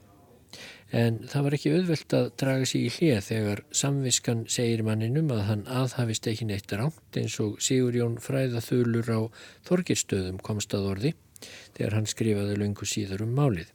[0.91, 5.43] En það var ekki auðvelt að draga sig í hlið þegar samviskan segir manninum að
[5.47, 9.19] hann aðhafist ekki neitt rámt eins og Sigur Jón fræðaþulur á
[9.69, 11.13] Þorgirstöðum komst að orði
[11.77, 13.71] þegar hann skrifaði lungu síður um málið.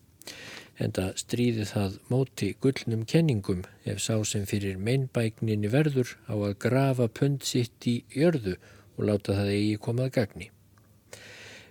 [0.76, 6.58] En það stríði það móti gullnum kenningum ef sá sem fyrir meinbækninni verður á að
[6.66, 8.58] grafa pund sitt í jörðu
[8.96, 10.50] og láta það eigi komað gagni.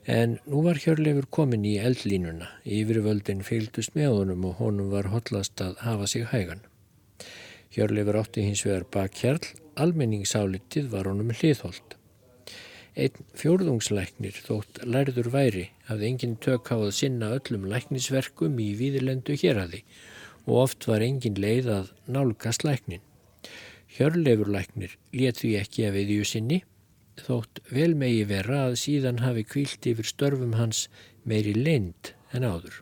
[0.06, 5.62] En nú var Hjörleifur komin í eldlínuna, yfirvöldin fylgdust með honum og honum var hotlast
[5.66, 6.62] að hafa sig hægan.
[7.74, 9.48] Hjörleifur átti hins vegar bakkjarl,
[9.82, 11.98] almenningsálitið var honum hliðholt.
[12.96, 19.34] Einn fjórðungslæknir þótt lærður væri hafði engin tök á að sinna öllum læknisverkum í víðilendu
[19.42, 19.82] héradi
[20.46, 23.02] og oft var engin leið að nálgast læknin.
[23.98, 26.62] Hjörleifur læknir let því ekki að viðjú sinni
[27.22, 30.86] þótt vel megi vera að síðan hafi kvílt yfir störfum hans
[31.24, 32.82] meiri leind en áður.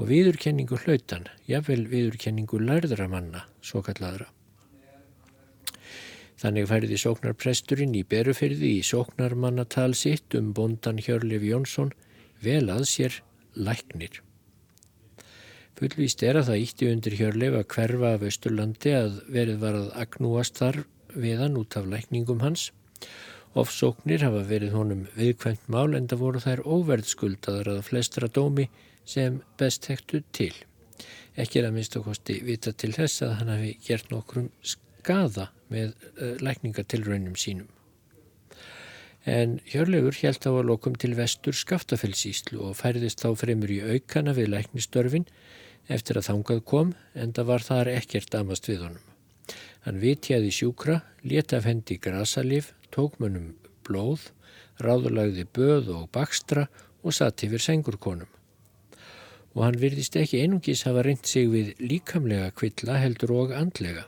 [0.00, 4.30] Og viðurkenningu hlautan, jáfnvel viðurkenningu lærðra manna, svo kalladra.
[6.40, 11.92] Þannig færði sóknarpresturinn í berufyrði í sóknarmannatal sitt um bondan Hjörlef Jónsson
[12.40, 13.20] vel að sér
[13.52, 14.22] læknir.
[15.76, 19.92] Fullvíst er að það ítti undir Hjörlef að hverfa af Östurlandi að verið var að
[20.02, 22.70] agnúast þar við hann út af lækningum hans
[23.58, 28.68] Ofsóknir hafa verið honum viðkvæmt mál en það voru þær óverðskuldaðar að flestra dómi
[29.08, 30.52] sem best hektu til.
[31.34, 35.92] Ekki er að minnst okkosti vita til þess að hann hafi gert nokkrum skada með
[36.20, 37.68] uh, lækningatilraunum sínum.
[39.28, 44.32] En Hjörlefur held á að lokum til vestur skaftafellsíslu og færðist þá fremur í aukana
[44.36, 45.26] við læknistörfin
[45.92, 49.09] eftir að þangað kom en það var þar ekkert amast við honum.
[49.86, 53.54] Hann vitjaði sjúkra, leta af hendi grasalif, tók munum
[53.86, 54.28] blóð,
[54.80, 56.66] ráðulagði böð og bakstra
[57.02, 58.28] og satt yfir sengurkonum.
[59.56, 64.04] Og hann virðist ekki einungis hafa reynd sig við líkamlega kvilla heldur og andlega.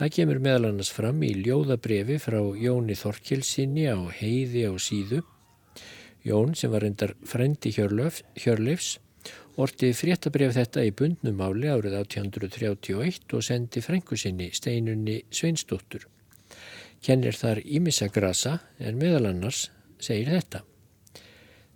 [0.00, 5.20] Það kemur meðal annars fram í ljóðabrefi frá Jóni Þorkilsinni á heiði á síðu.
[6.24, 8.96] Jón sem var reyndar frendi Hjörlöf, Hjörleifs
[9.60, 16.06] orti fréttabref þetta í bundnum máli árið 1831 og sendi frængusinni steinunni Sveinsdóttur.
[17.04, 19.68] Kennir þar ímissa grasa en meðal annars
[20.00, 20.62] segir þetta.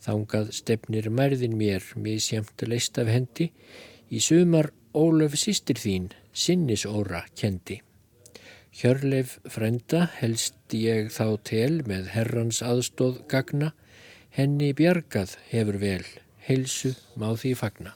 [0.04, 3.50] Þángað stefnir mærðin mér misjæmt leist af hendi
[4.12, 7.80] í sumar Ólöf sýstir þín sinnis óra kendi.
[8.74, 13.72] Hjörleif frenda helst ég þá tel með herrans aðstóð gagna,
[14.34, 16.06] henni bjargað hefur vel,
[16.48, 17.94] heilsu má því fagna.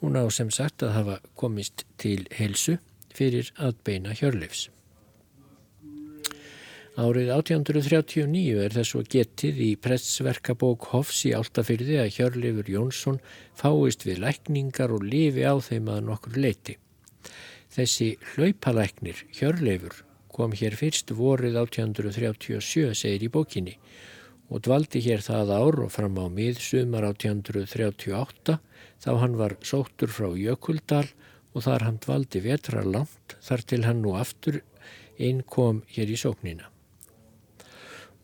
[0.00, 2.78] Hún á sem sagt að hafa komist til heilsu
[3.16, 4.68] fyrir að beina Hjörleifs.
[6.96, 13.18] Árið 1839 er þess að getið í prestsverkabók Hofs í Áltafyrði að Hjörleifur Jónsson
[13.52, 16.78] fáist við lækningar og lifi á þeim að nokkur leiti.
[17.76, 19.98] Þessi hlaupalæknir, Hjörleifur,
[20.32, 23.76] kom hér fyrst vorið 1837, segir í bókinni,
[24.48, 28.58] og dvaldi hér það ár og fram á miðsumar 1838
[29.02, 31.08] þá hann var sóttur frá Jökuldal
[31.54, 34.60] og þar hann dvaldi vetra langt þar til hann nú aftur
[35.18, 36.68] einn kom hér í sóknina.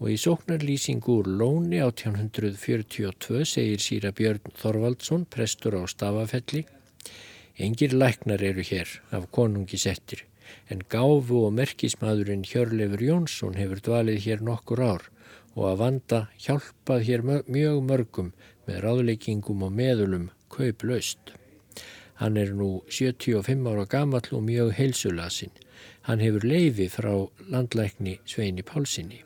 [0.03, 6.67] Og í sóknarlýsingu úr Lóni 1842 segir síra Björn Þorvaldsson, prestur á Stafafelli,
[7.63, 10.25] Engir læknar eru hér af konungi settir
[10.73, 15.05] en gáfu og merkismadurinn Hjörlefur Jónsson hefur dvalið hér nokkur ár
[15.55, 18.33] og að vanda hjálpað hér mjög mörgum
[18.67, 21.35] með ráðleikingum og meðulum kauplaust.
[22.21, 25.55] Hann er nú 75 ára gamall og mjög heilsulasinn.
[26.07, 27.13] Hann hefur leifi frá
[27.51, 29.23] landlækni Sveini Pálsini.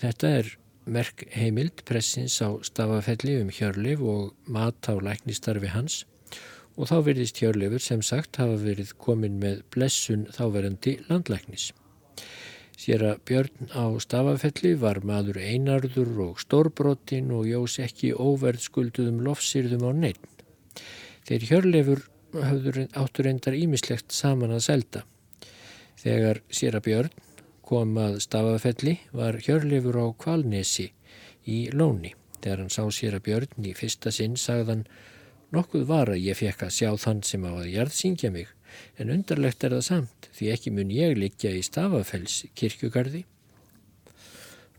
[0.00, 0.54] Þetta er
[0.90, 6.04] merk heimild pressins á stafafelli um Hjörlef og mat á læknistarfi hans
[6.76, 11.70] og þá verðist Hjörlefur sem sagt hafa verið komin með blessun þáverandi landlæknis.
[12.80, 19.18] Sér að Björn á stafafelli var maður einarður og stórbrottin og jós ekki óverð skulduðum
[19.26, 20.44] lofsýrðum á neitt.
[21.28, 22.06] Þeir Hjörlefur
[23.02, 25.04] áttur endar ímislegt saman að selda.
[26.00, 27.12] Þegar sér að Björn
[27.68, 30.88] kom að stafafelli var Hjörlefur á Kvalnesi
[31.44, 32.14] í Lóni.
[32.40, 34.86] Þegar hann sá sér að Björn í fyrsta sinn sagðan
[35.50, 38.50] Nokkuð var að ég fekk að sjá þann sem á að jarðsingja mig,
[38.98, 43.24] en undarlegt er það samt því ekki mun ég liggja í Stafafells kirkjugarði.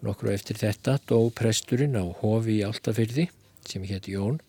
[0.02, 3.28] Nokkru eftir þetta dó presturinn á hofi í Altafyrði,
[3.70, 4.40] sem hétt Jón,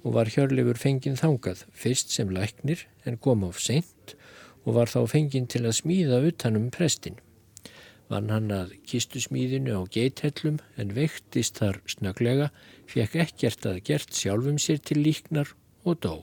[0.00, 4.14] og var hjörlefur fenginn þangað, fyrst sem læknir en kom á seint
[4.64, 7.18] og var þá fenginn til að smíða utanum prestin.
[8.08, 12.48] Vann hann að kistu smíðinu á geithellum en veiktist þar snöglega,
[12.88, 15.52] fekk ekkert að gert sjálfum sér til líknar
[15.84, 16.14] og dó.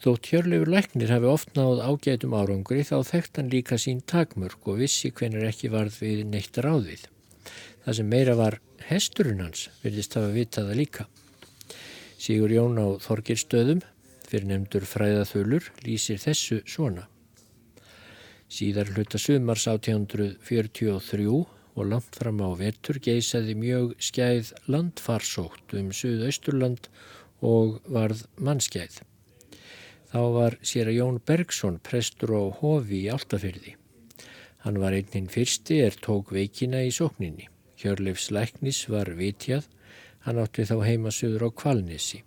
[0.00, 4.78] Þótt hjörlefur læknir hafi oft náð ágætum árangri þá þekkt hann líka sín takmörk og
[4.80, 7.02] vissi hvenar ekki varð við neitt ráðið.
[7.84, 8.56] Það sem meira var
[8.88, 11.04] hesturinn hans virðist hafa vitaða líka.
[12.16, 13.82] Sigur Jón á Þorgirstöðum,
[14.24, 17.04] fyrir nefndur fræðaþölur, lýsir þessu svona.
[18.48, 26.88] Síðar hluta sumars 1843 og langt fram á vetur geysaði mjög skæð landfarsótt um Suðausturland
[27.44, 29.02] og varð mannskæð.
[30.10, 33.76] Þá var sér að Jón Bergson prestur á hofi í Altafyrði.
[34.64, 37.46] Hann var einninn fyrsti er tók veikina í sókninni.
[37.80, 39.68] Hjörleifs Læknis var vitjað,
[40.26, 42.20] hann átti þá heima söður á Kvalnesi.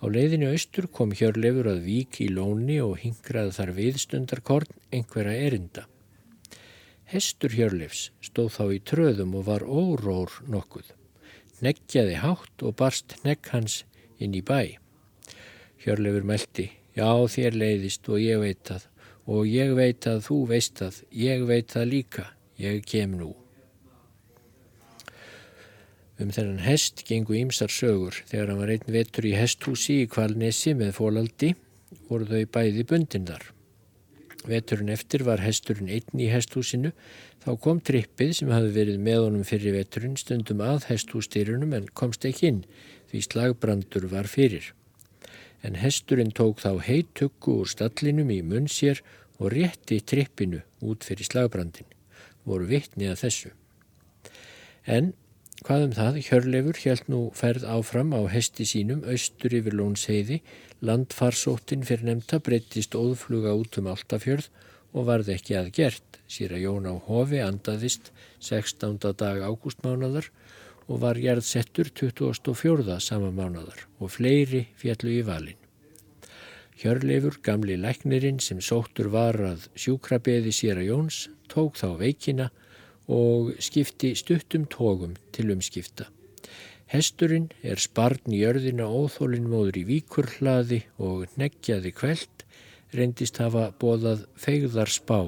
[0.00, 5.84] Á leiðinu austur kom Hjörlefur að vík í lóni og hingraði þar viðstundarkorn einhverja erinda.
[7.10, 10.94] Hestur Hjörlefs stóð þá í tröðum og var órór nokkuð.
[11.60, 13.82] Neggjaði hátt og barst negg hans
[14.16, 14.79] inn í bæ.
[15.80, 18.88] Hjörlefur meldi, já þér leiðist og ég veit að,
[19.24, 22.26] og ég veit að þú veist að, ég veit að líka,
[22.60, 23.30] ég kem nú.
[26.20, 28.18] Um þennan hest gengu ímsar sögur.
[28.28, 31.54] Þegar hann var einn vetur í hesthúsi í Kvalnesi með fólaldi
[32.10, 33.46] voru þau bæði bundin þar.
[34.48, 36.94] veturinn eftir var hesturinn einn í hesthúsinu
[37.44, 42.24] þá kom trippið sem hafi verið með honum fyrir veturinn stundum að hesthústyrunum en komst
[42.24, 42.62] ekki inn
[43.10, 44.72] því slagbrandur var fyrir.
[45.66, 49.02] En hesturinn tók þá heittuggu úr stallinum í munn sér
[49.40, 51.88] og rétti trippinu út fyrir slagbrandin.
[52.48, 53.50] Voru vittni að þessu.
[54.88, 55.12] En
[55.64, 60.40] hvað um það, Hjörlefur held nú ferð áfram á hesti sínum austur yfir lónsheiði,
[60.80, 64.48] landfarsóttin fyrir nefnda breyttist óðfluga út um Altafjörð
[64.96, 66.20] og varði ekki að gert.
[66.30, 68.96] Sýra Jón á hofi andaðist 16.
[69.18, 70.30] dag ágústmánadar
[70.90, 72.98] og var gerðsettur 24.
[72.98, 75.58] sama mánadar og fleiri fjallu í valin.
[76.80, 82.48] Hjörleifur, gamli læknirinn sem sóttur var að sjúkrabeði Sýra Jóns, tók þá veikina
[83.06, 86.08] og skipti stuttum tógum til umskipta.
[86.90, 92.46] Hesturinn er sparn í örðina óþólinn móður í víkurhlaði og neggjaði kveld
[92.96, 95.20] reyndist hafa bóðað feigðar spá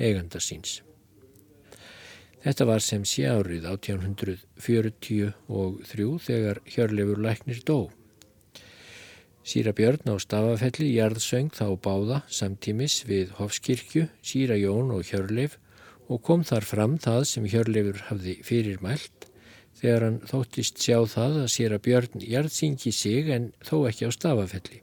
[0.00, 0.80] eiganda síns.
[2.40, 5.32] Þetta var sem sé árið 1843
[6.24, 7.90] þegar Hjörleifur læknir dó.
[9.44, 15.58] Síra Björn á stafafelli jarðsöng þá báða samtímis við Hofskirkju, Síra Jón og Hjörleif
[16.08, 19.28] og kom þar fram það sem Hjörleifur hafði fyrirmælt
[19.80, 24.10] þegar hann þóttist sjá það að sér að Björn jarðsyngi sig en þó ekki á
[24.16, 24.80] stafafelli.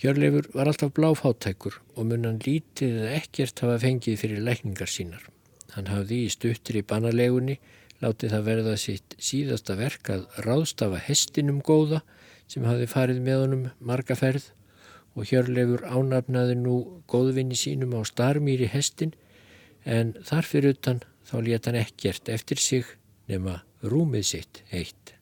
[0.00, 5.26] Hjörleifur var alltaf bláfáttækur og munnan lítið eða ekkert hafa fengið fyrir lækningar sínar.
[5.74, 7.58] Hann hafði í stuttir í banalegunni
[8.00, 12.00] látið það verða sitt síðasta verk að ráðstafa hestinum góða
[12.48, 14.48] sem hafði farið með honum marga ferð
[15.12, 16.80] og Hjörleifur ánafnaði nú
[17.12, 19.12] góðvinni sínum á starmýri hestin
[19.84, 22.96] en þarfir utan þá leta hann ekkert eftir sig
[23.28, 25.19] nema rúmið sitt eitt.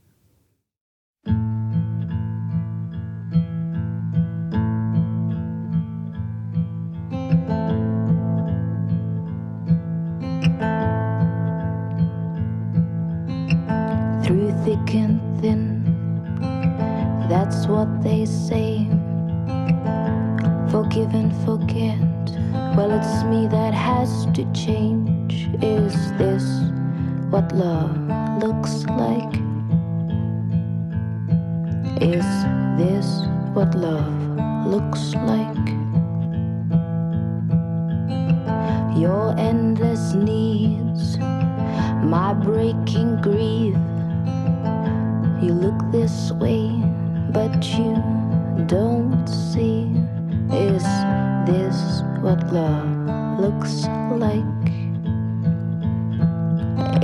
[14.69, 15.83] Thick and thin,
[17.27, 18.87] that's what they say.
[20.71, 21.99] Forgive and forget.
[22.77, 25.49] Well, it's me that has to change.
[25.63, 26.45] Is this
[27.31, 27.97] what love
[28.43, 29.35] looks like?
[32.03, 32.29] Is
[32.77, 33.09] this
[33.55, 34.21] what love
[34.67, 35.67] looks like?
[38.99, 41.17] Your endless needs,
[42.05, 43.88] my breaking grief.
[45.41, 46.69] You look this way,
[47.31, 47.95] but you
[48.67, 49.87] don't see.
[50.51, 50.83] Is
[51.47, 53.87] this what love looks
[54.19, 54.67] like?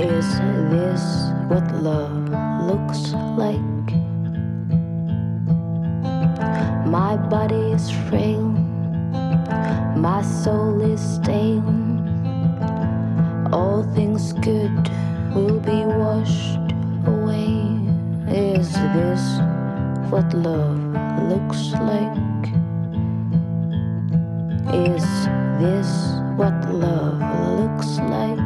[0.01, 0.27] Is
[0.69, 1.03] this
[1.47, 2.27] what love
[2.67, 3.87] looks like?
[6.85, 8.49] My body is frail,
[9.95, 11.63] my soul is stale.
[13.53, 14.89] All things good
[15.33, 16.59] will be washed
[17.07, 17.34] away.
[18.27, 19.39] Is this
[20.09, 20.79] what love
[21.29, 22.47] looks like?
[24.73, 25.05] Is
[25.61, 25.89] this
[26.35, 27.21] what love
[27.59, 28.39] looks like?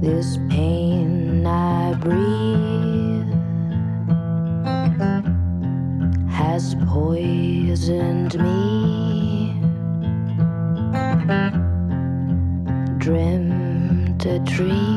[0.00, 3.32] This pain I breathe
[6.30, 9.58] has poisoned me.
[12.98, 14.95] Dreamt a dream.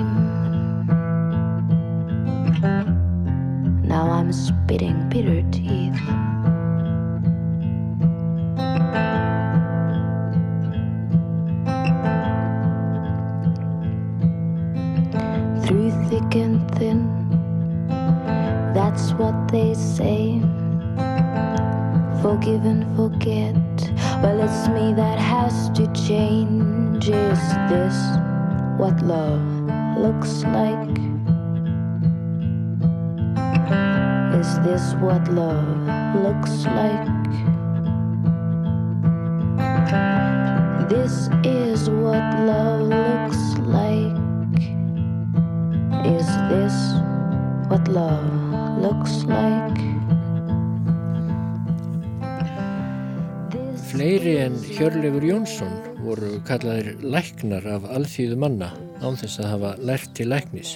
[53.90, 55.72] Fleiri en Hjörleifur Jónsson
[56.06, 58.70] voru kallaðir læknar af alþýðu manna
[59.02, 60.76] án þess að hafa lært til læknis.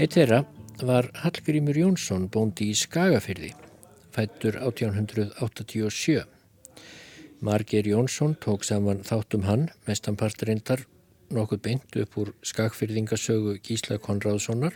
[0.00, 0.40] Eitt þeirra
[0.82, 3.52] var Hallgrímur Jónsson bóndi í Skagafyrði,
[4.16, 6.24] fættur 1887.
[7.44, 10.86] Marger Jónsson tók saman þáttum hann, mestanpart reyndar
[11.30, 14.74] nokkuð beint upp úr skagfyrðingasögu Gísla Konráðssonar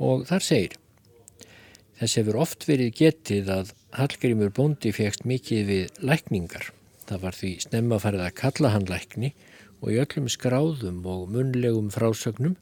[0.00, 0.78] og þar segir
[2.00, 6.70] Þess hefur oft verið getið að Hallgrímur bóndi fegst mikið við lækningar.
[7.04, 9.28] Það var því snemma farið að kalla hann lækni
[9.82, 12.54] og í öllum skráðum og munlegum frásögnum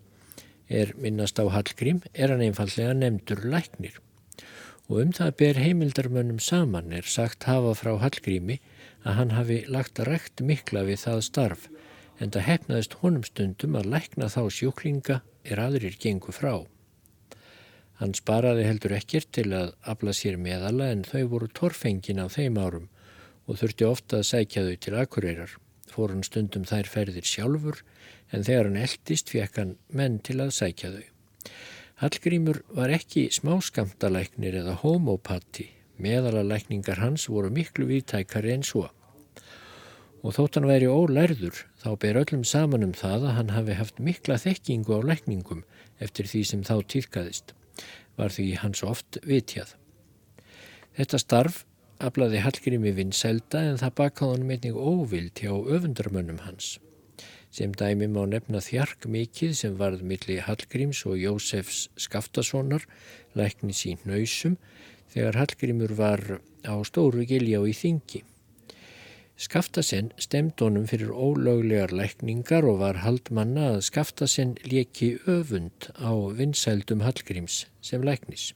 [0.67, 4.01] er minnast á Hallgrím er hann einfallega nefndur læknir.
[4.91, 8.57] Og um það ber heimildarmönnum saman er sagt hafa frá Hallgrími
[9.05, 11.69] að hann hafi lagt rekt mikla við það starf
[12.19, 16.67] en það hefnaðist honum stundum að lækna þá sjúklinga er aðrir gengu frá.
[17.99, 22.59] Hann sparaði heldur ekkert til að afla sér meðala en þau voru torfengin á þeim
[22.63, 22.89] árum
[23.49, 25.55] og þurfti ofta að sækja þau til akureyrar.
[25.89, 27.81] Fór hann stundum þær ferðir sjálfur
[28.31, 31.07] en þegar hann eldist fekk hann menn til að sækja þau.
[31.99, 35.73] Hallgrímur var ekki smáskamtalæknir eða homopati.
[35.99, 38.87] Meðalalækningar hans voru miklu viðtækari en svo
[40.23, 44.01] og þótt hann væri ólærður þá ber öllum saman um það að hann hafi haft
[44.03, 45.63] mikla þekkingu á lækningum
[46.03, 47.55] eftir því sem þá týrkaðist,
[48.19, 49.75] var því hans oft vitjað.
[50.99, 51.63] Þetta starf
[52.03, 56.77] aflaði Hallgrími vinsælda en það bakaði hann meitning óvild hjá öfundarmönnum hans.
[57.51, 62.85] Sem dæmi má nefna þjark mikið sem varð milli Hallgríms og Jósefs Skaftasonar,
[63.39, 64.59] lækni sín nöysum,
[65.15, 66.25] þegar Hallgrímur var
[66.69, 68.23] á stóru gilja og í þingi.
[69.39, 77.05] Skaftasen stemd honum fyrir ólöglegar lækningar og var haldmanna að Skaftasen leki öfund á vinsældum
[77.07, 78.49] Hallgríms sem læknis.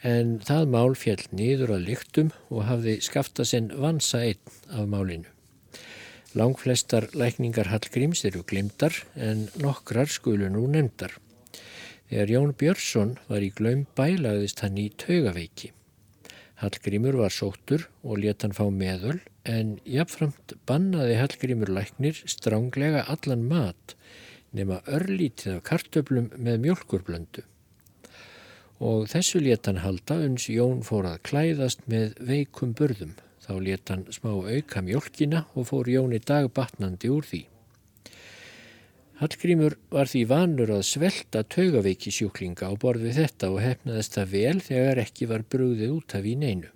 [0.00, 5.28] En það mál fjall nýður að lyktum og hafði Skaftasen vansa einn af málinu.
[6.32, 11.12] Langflestar lækningar Hallgríms eru glimtar en nokkrar skulu nú nefndar.
[12.08, 15.74] Þegar Jón Björnsson var í glaum bælaðist hann í taugaveiki.
[16.60, 23.46] Hallgrímur var sóttur og let hann fá meðöl en jáfnframt bannaði Hallgrímur læknir stránglega allan
[23.48, 23.94] mat
[24.56, 27.46] nema örlítið af kartöflum með mjölkurblöndu.
[28.80, 33.16] Og þessu let hann halda uns Jón fór að klæðast með veikum burðum.
[33.40, 37.42] Þá let hann smá auka mjölkina og fór Jóni dagbatnandi úr því.
[39.20, 44.30] Hallgrímur var því vanur að svelta taugaveiki sjúklinga á borð við þetta og hefnaðist það
[44.32, 46.70] vel þegar ekki var brúðið út af í neinu.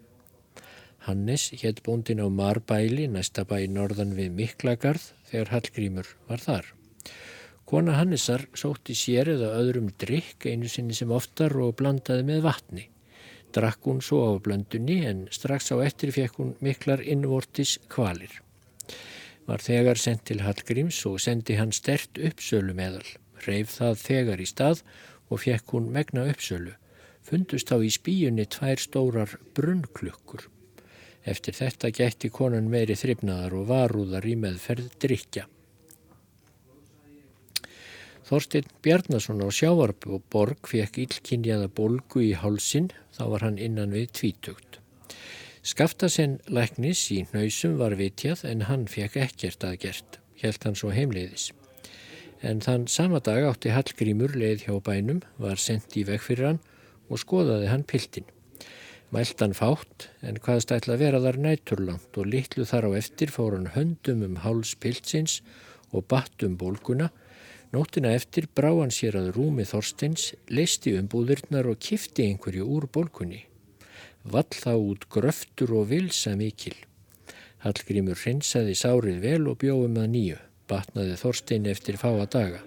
[1.07, 6.71] Hannes hétt bóndin á Marbæli, næsta bæ norðan við Miklagarð, þegar Hallgrímur var þar.
[7.65, 12.89] Kona Hannesar sótti sér eða öðrum drikk einu sinni sem oftar og blandaði með vatni.
[13.57, 18.45] Drakk hún svo á blöndunni en strax á eftir fekk hún miklar innvortis kvalir
[19.47, 23.07] var þegar sendt til Hallgríms og sendi hann stert uppsölu meðal.
[23.45, 24.83] Reif það þegar í stað
[25.29, 26.75] og fekk hún megna uppsölu.
[27.25, 30.47] Fundust þá í spíunni tvær stórar brunnklukkur.
[31.25, 35.49] Eftir þetta gætti konan meiri þrifnaðar og varúðar í meðferð drikja.
[38.25, 44.84] Þorstein Bjarnason á Sjávarborg fekk illkynjaða bolgu í hálsin, þá var hann innan við tvítugt.
[45.65, 50.91] Skaftasen læknis í hnausum var vitjað en hann fekk ekkert að gert, helt hann svo
[50.93, 51.47] heimleiðis.
[52.45, 56.59] En þann sama dag átti Hallgrímur leið hjá bænum, var sendt í veg fyrir hann
[57.09, 58.27] og skoðaði hann piltin.
[59.09, 63.33] Mælt hann fátt en hvaðst ætla að vera þar næturlangt og litlu þar á eftir
[63.33, 65.39] fór hann höndum um háls piltsins
[65.97, 67.09] og batt um bólguna.
[67.73, 72.91] Nóttina eftir brá hann sér að rúmi Þorsteins, leisti um búðurnar og kifti einhverju úr
[72.93, 73.47] bólkunni
[74.25, 76.75] vall þá út gröftur og vilsa mikil.
[77.65, 82.61] Hallgrímur hreinsaði sárið vel og bjóðum að nýju, batnaði Þorstein eftir fáa daga.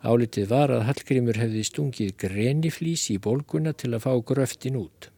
[0.00, 5.10] Álitið var að Hallgrímur hefði stungið greniflís í bólguna til að fá gröftin út.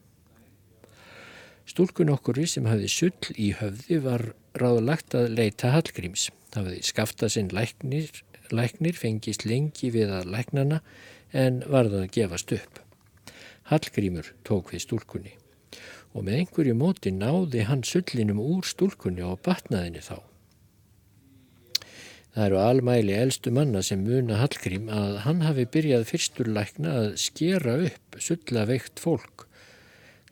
[1.63, 4.25] Stúlkun okkur sem hafði sull í höfði var
[4.59, 6.27] ráðlagt að leita Hallgríms.
[6.51, 8.11] Það hafði skafta sinn læknir,
[8.51, 10.81] læknir fengist lengi við að læknana
[11.31, 12.83] en varða að gefast upp.
[13.71, 15.39] Hallgrímur tók við stúlkunni
[16.13, 20.17] og með einhverju móti náði hann sullinum úr stúlkunni og batnaðinni þá.
[22.33, 27.75] Það eru almæli elstu manna sem muna Hallgrím að hann hafi byrjað fyrsturlækna að skera
[27.85, 29.45] upp sulla-veikt fólk.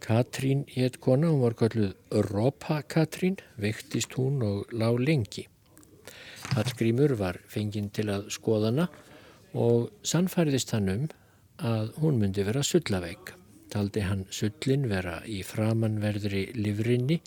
[0.01, 5.45] Katrín hétt kona, hún var kalluð Europa Katrín, veiktist hún og lág lengi.
[6.55, 8.87] Hallgrímur var fenginn til að skoðana
[9.53, 11.05] og sannfæriðist hann um
[11.61, 13.35] að hún myndi vera sulla-veik
[13.71, 17.21] taldi hann sullin vera í framanverðri livrinni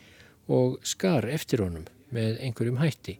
[0.52, 3.18] og skar eftir honum með einhverjum hætti.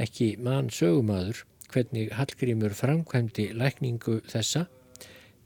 [0.00, 4.66] Ekki mann sögumadur hvernig Hallgrímur framkvæmdi lækningu þessa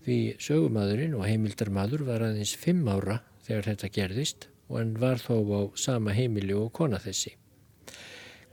[0.06, 5.34] því sögumadurinn og heimildarmadur var aðeins fimm ára þegar þetta gerðist og hann var þó
[5.50, 7.34] á sama heimili og kona þessi.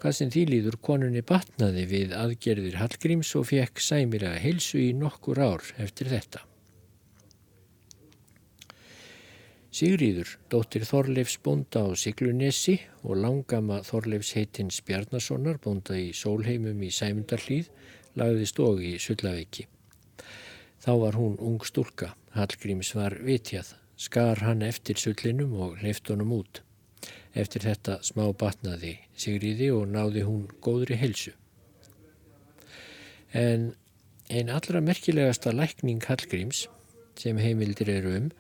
[0.02, 5.40] Hvað sem því líður konunni batnaði við aðgerðir Hallgríms og fekk sæmilega heilsu í nokkur
[5.40, 6.44] ár eftir þetta.
[9.74, 16.92] Sigríður, dóttir Þorleifs bonda á Siglunesi og langama Þorleifs heitins Bjarnasonar, bonda í Sólheimum í
[16.94, 17.72] Sæmundarhlýð,
[18.14, 19.66] lagðist og í Sullaveiki.
[20.78, 26.36] Þá var hún ung stúlka, Hallgríms var vitjað, skar hann eftir sullinum og leift honum
[26.38, 26.62] út.
[27.34, 31.34] Eftir þetta smá batnaði Sigríði og náði hún góðri helsu.
[33.34, 33.72] En
[34.30, 36.68] einn allra merkilegasta lækning Hallgríms,
[37.18, 38.32] sem heimildir eru um,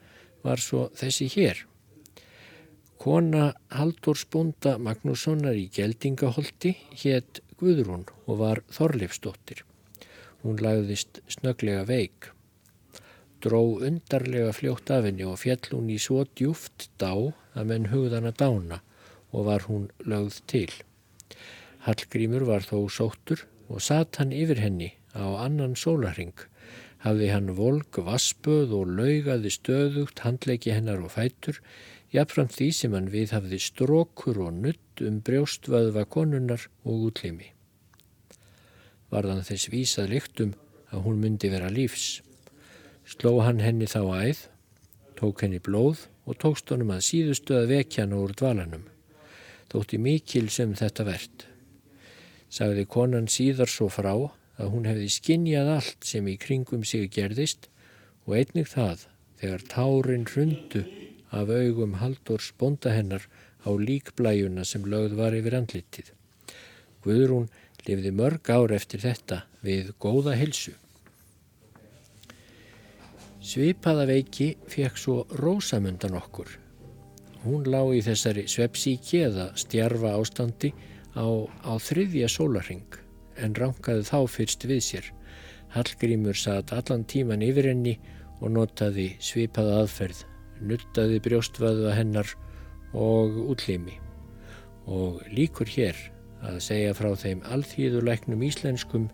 [0.43, 1.63] var svo þessi hér.
[3.03, 9.65] Kona Halldórs búnda Magnússonar í Geldingaholti hétt Guðrún og var Þorleifsdóttir.
[10.43, 12.29] Hún lagðist snöglega veik.
[13.43, 18.29] Dró undarlega fljótt af henni og fjall hún í svo djúft dá að menn hugðan
[18.31, 18.79] að dána
[19.33, 20.69] og var hún lögð til.
[21.83, 26.35] Hallgrímur var þó sóttur og satt hann yfir henni á annan sólaring
[27.03, 31.59] hafði hann volk, vassböð og laugaði stöðugt handleiki hennar og fætur,
[32.13, 37.51] jafnframt því sem hann við hafði strókur og nutt um brjóstvöðva konunnar og útlimi.
[39.11, 40.53] Varðan þess vísað lyktum
[40.93, 42.21] að hún myndi vera lífs.
[43.03, 44.45] Sló hann henni þá æð,
[45.19, 48.87] tók henni blóð og tókst honum að síðustu að vekja hann úr dvalanum.
[49.73, 51.47] Þótti mikil sem þetta verðt.
[52.53, 54.13] Sagði konan síðar svo frá
[54.61, 57.69] að hún hefði skinnjað allt sem í kringum sig gerðist
[58.25, 59.07] og einnig það
[59.41, 60.83] þegar tárin hrundu
[61.33, 63.25] af augum Haldórs bonda hennar
[63.65, 66.13] á líkblæjuna sem lögð var yfir andlitið.
[67.03, 67.49] Guðrún
[67.87, 70.75] lifði mörg ár eftir þetta við góða hilsu.
[73.43, 76.47] Svipaða veiki fekk svo rósamundan okkur.
[77.43, 80.71] Hún lá í þessari svepsíki eða stjarfa ástandi
[81.11, 81.27] á,
[81.67, 83.02] á þriðja sólarring
[83.37, 85.09] en rankaði þá fyrst við sér.
[85.73, 87.97] Hallgrímur satt allan tíman yfir henni
[88.41, 90.23] og notaði svipaða aðferð,
[90.61, 92.29] nuttaði brjóstvaða hennar
[92.93, 93.97] og útlimi.
[94.85, 95.97] Og líkur hér
[96.43, 99.09] að segja frá þeim alþýðuleiknum íslenskum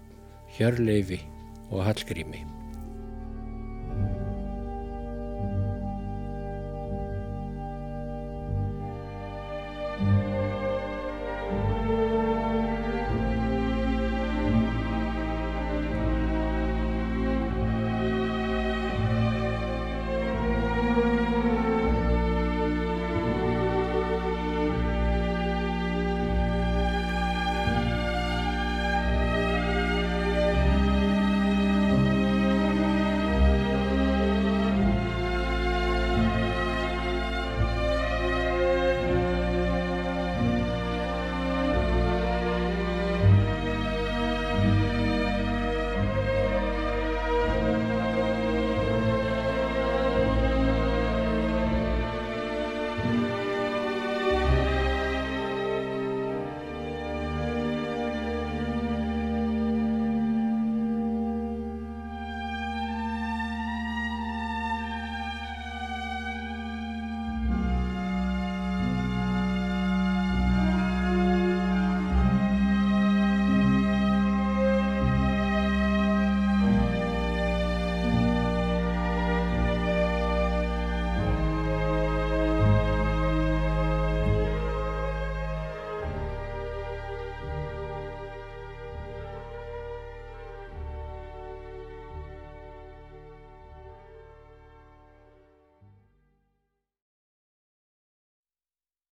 [0.58, 1.22] Hjörleifi
[1.70, 2.59] og Hallgrími.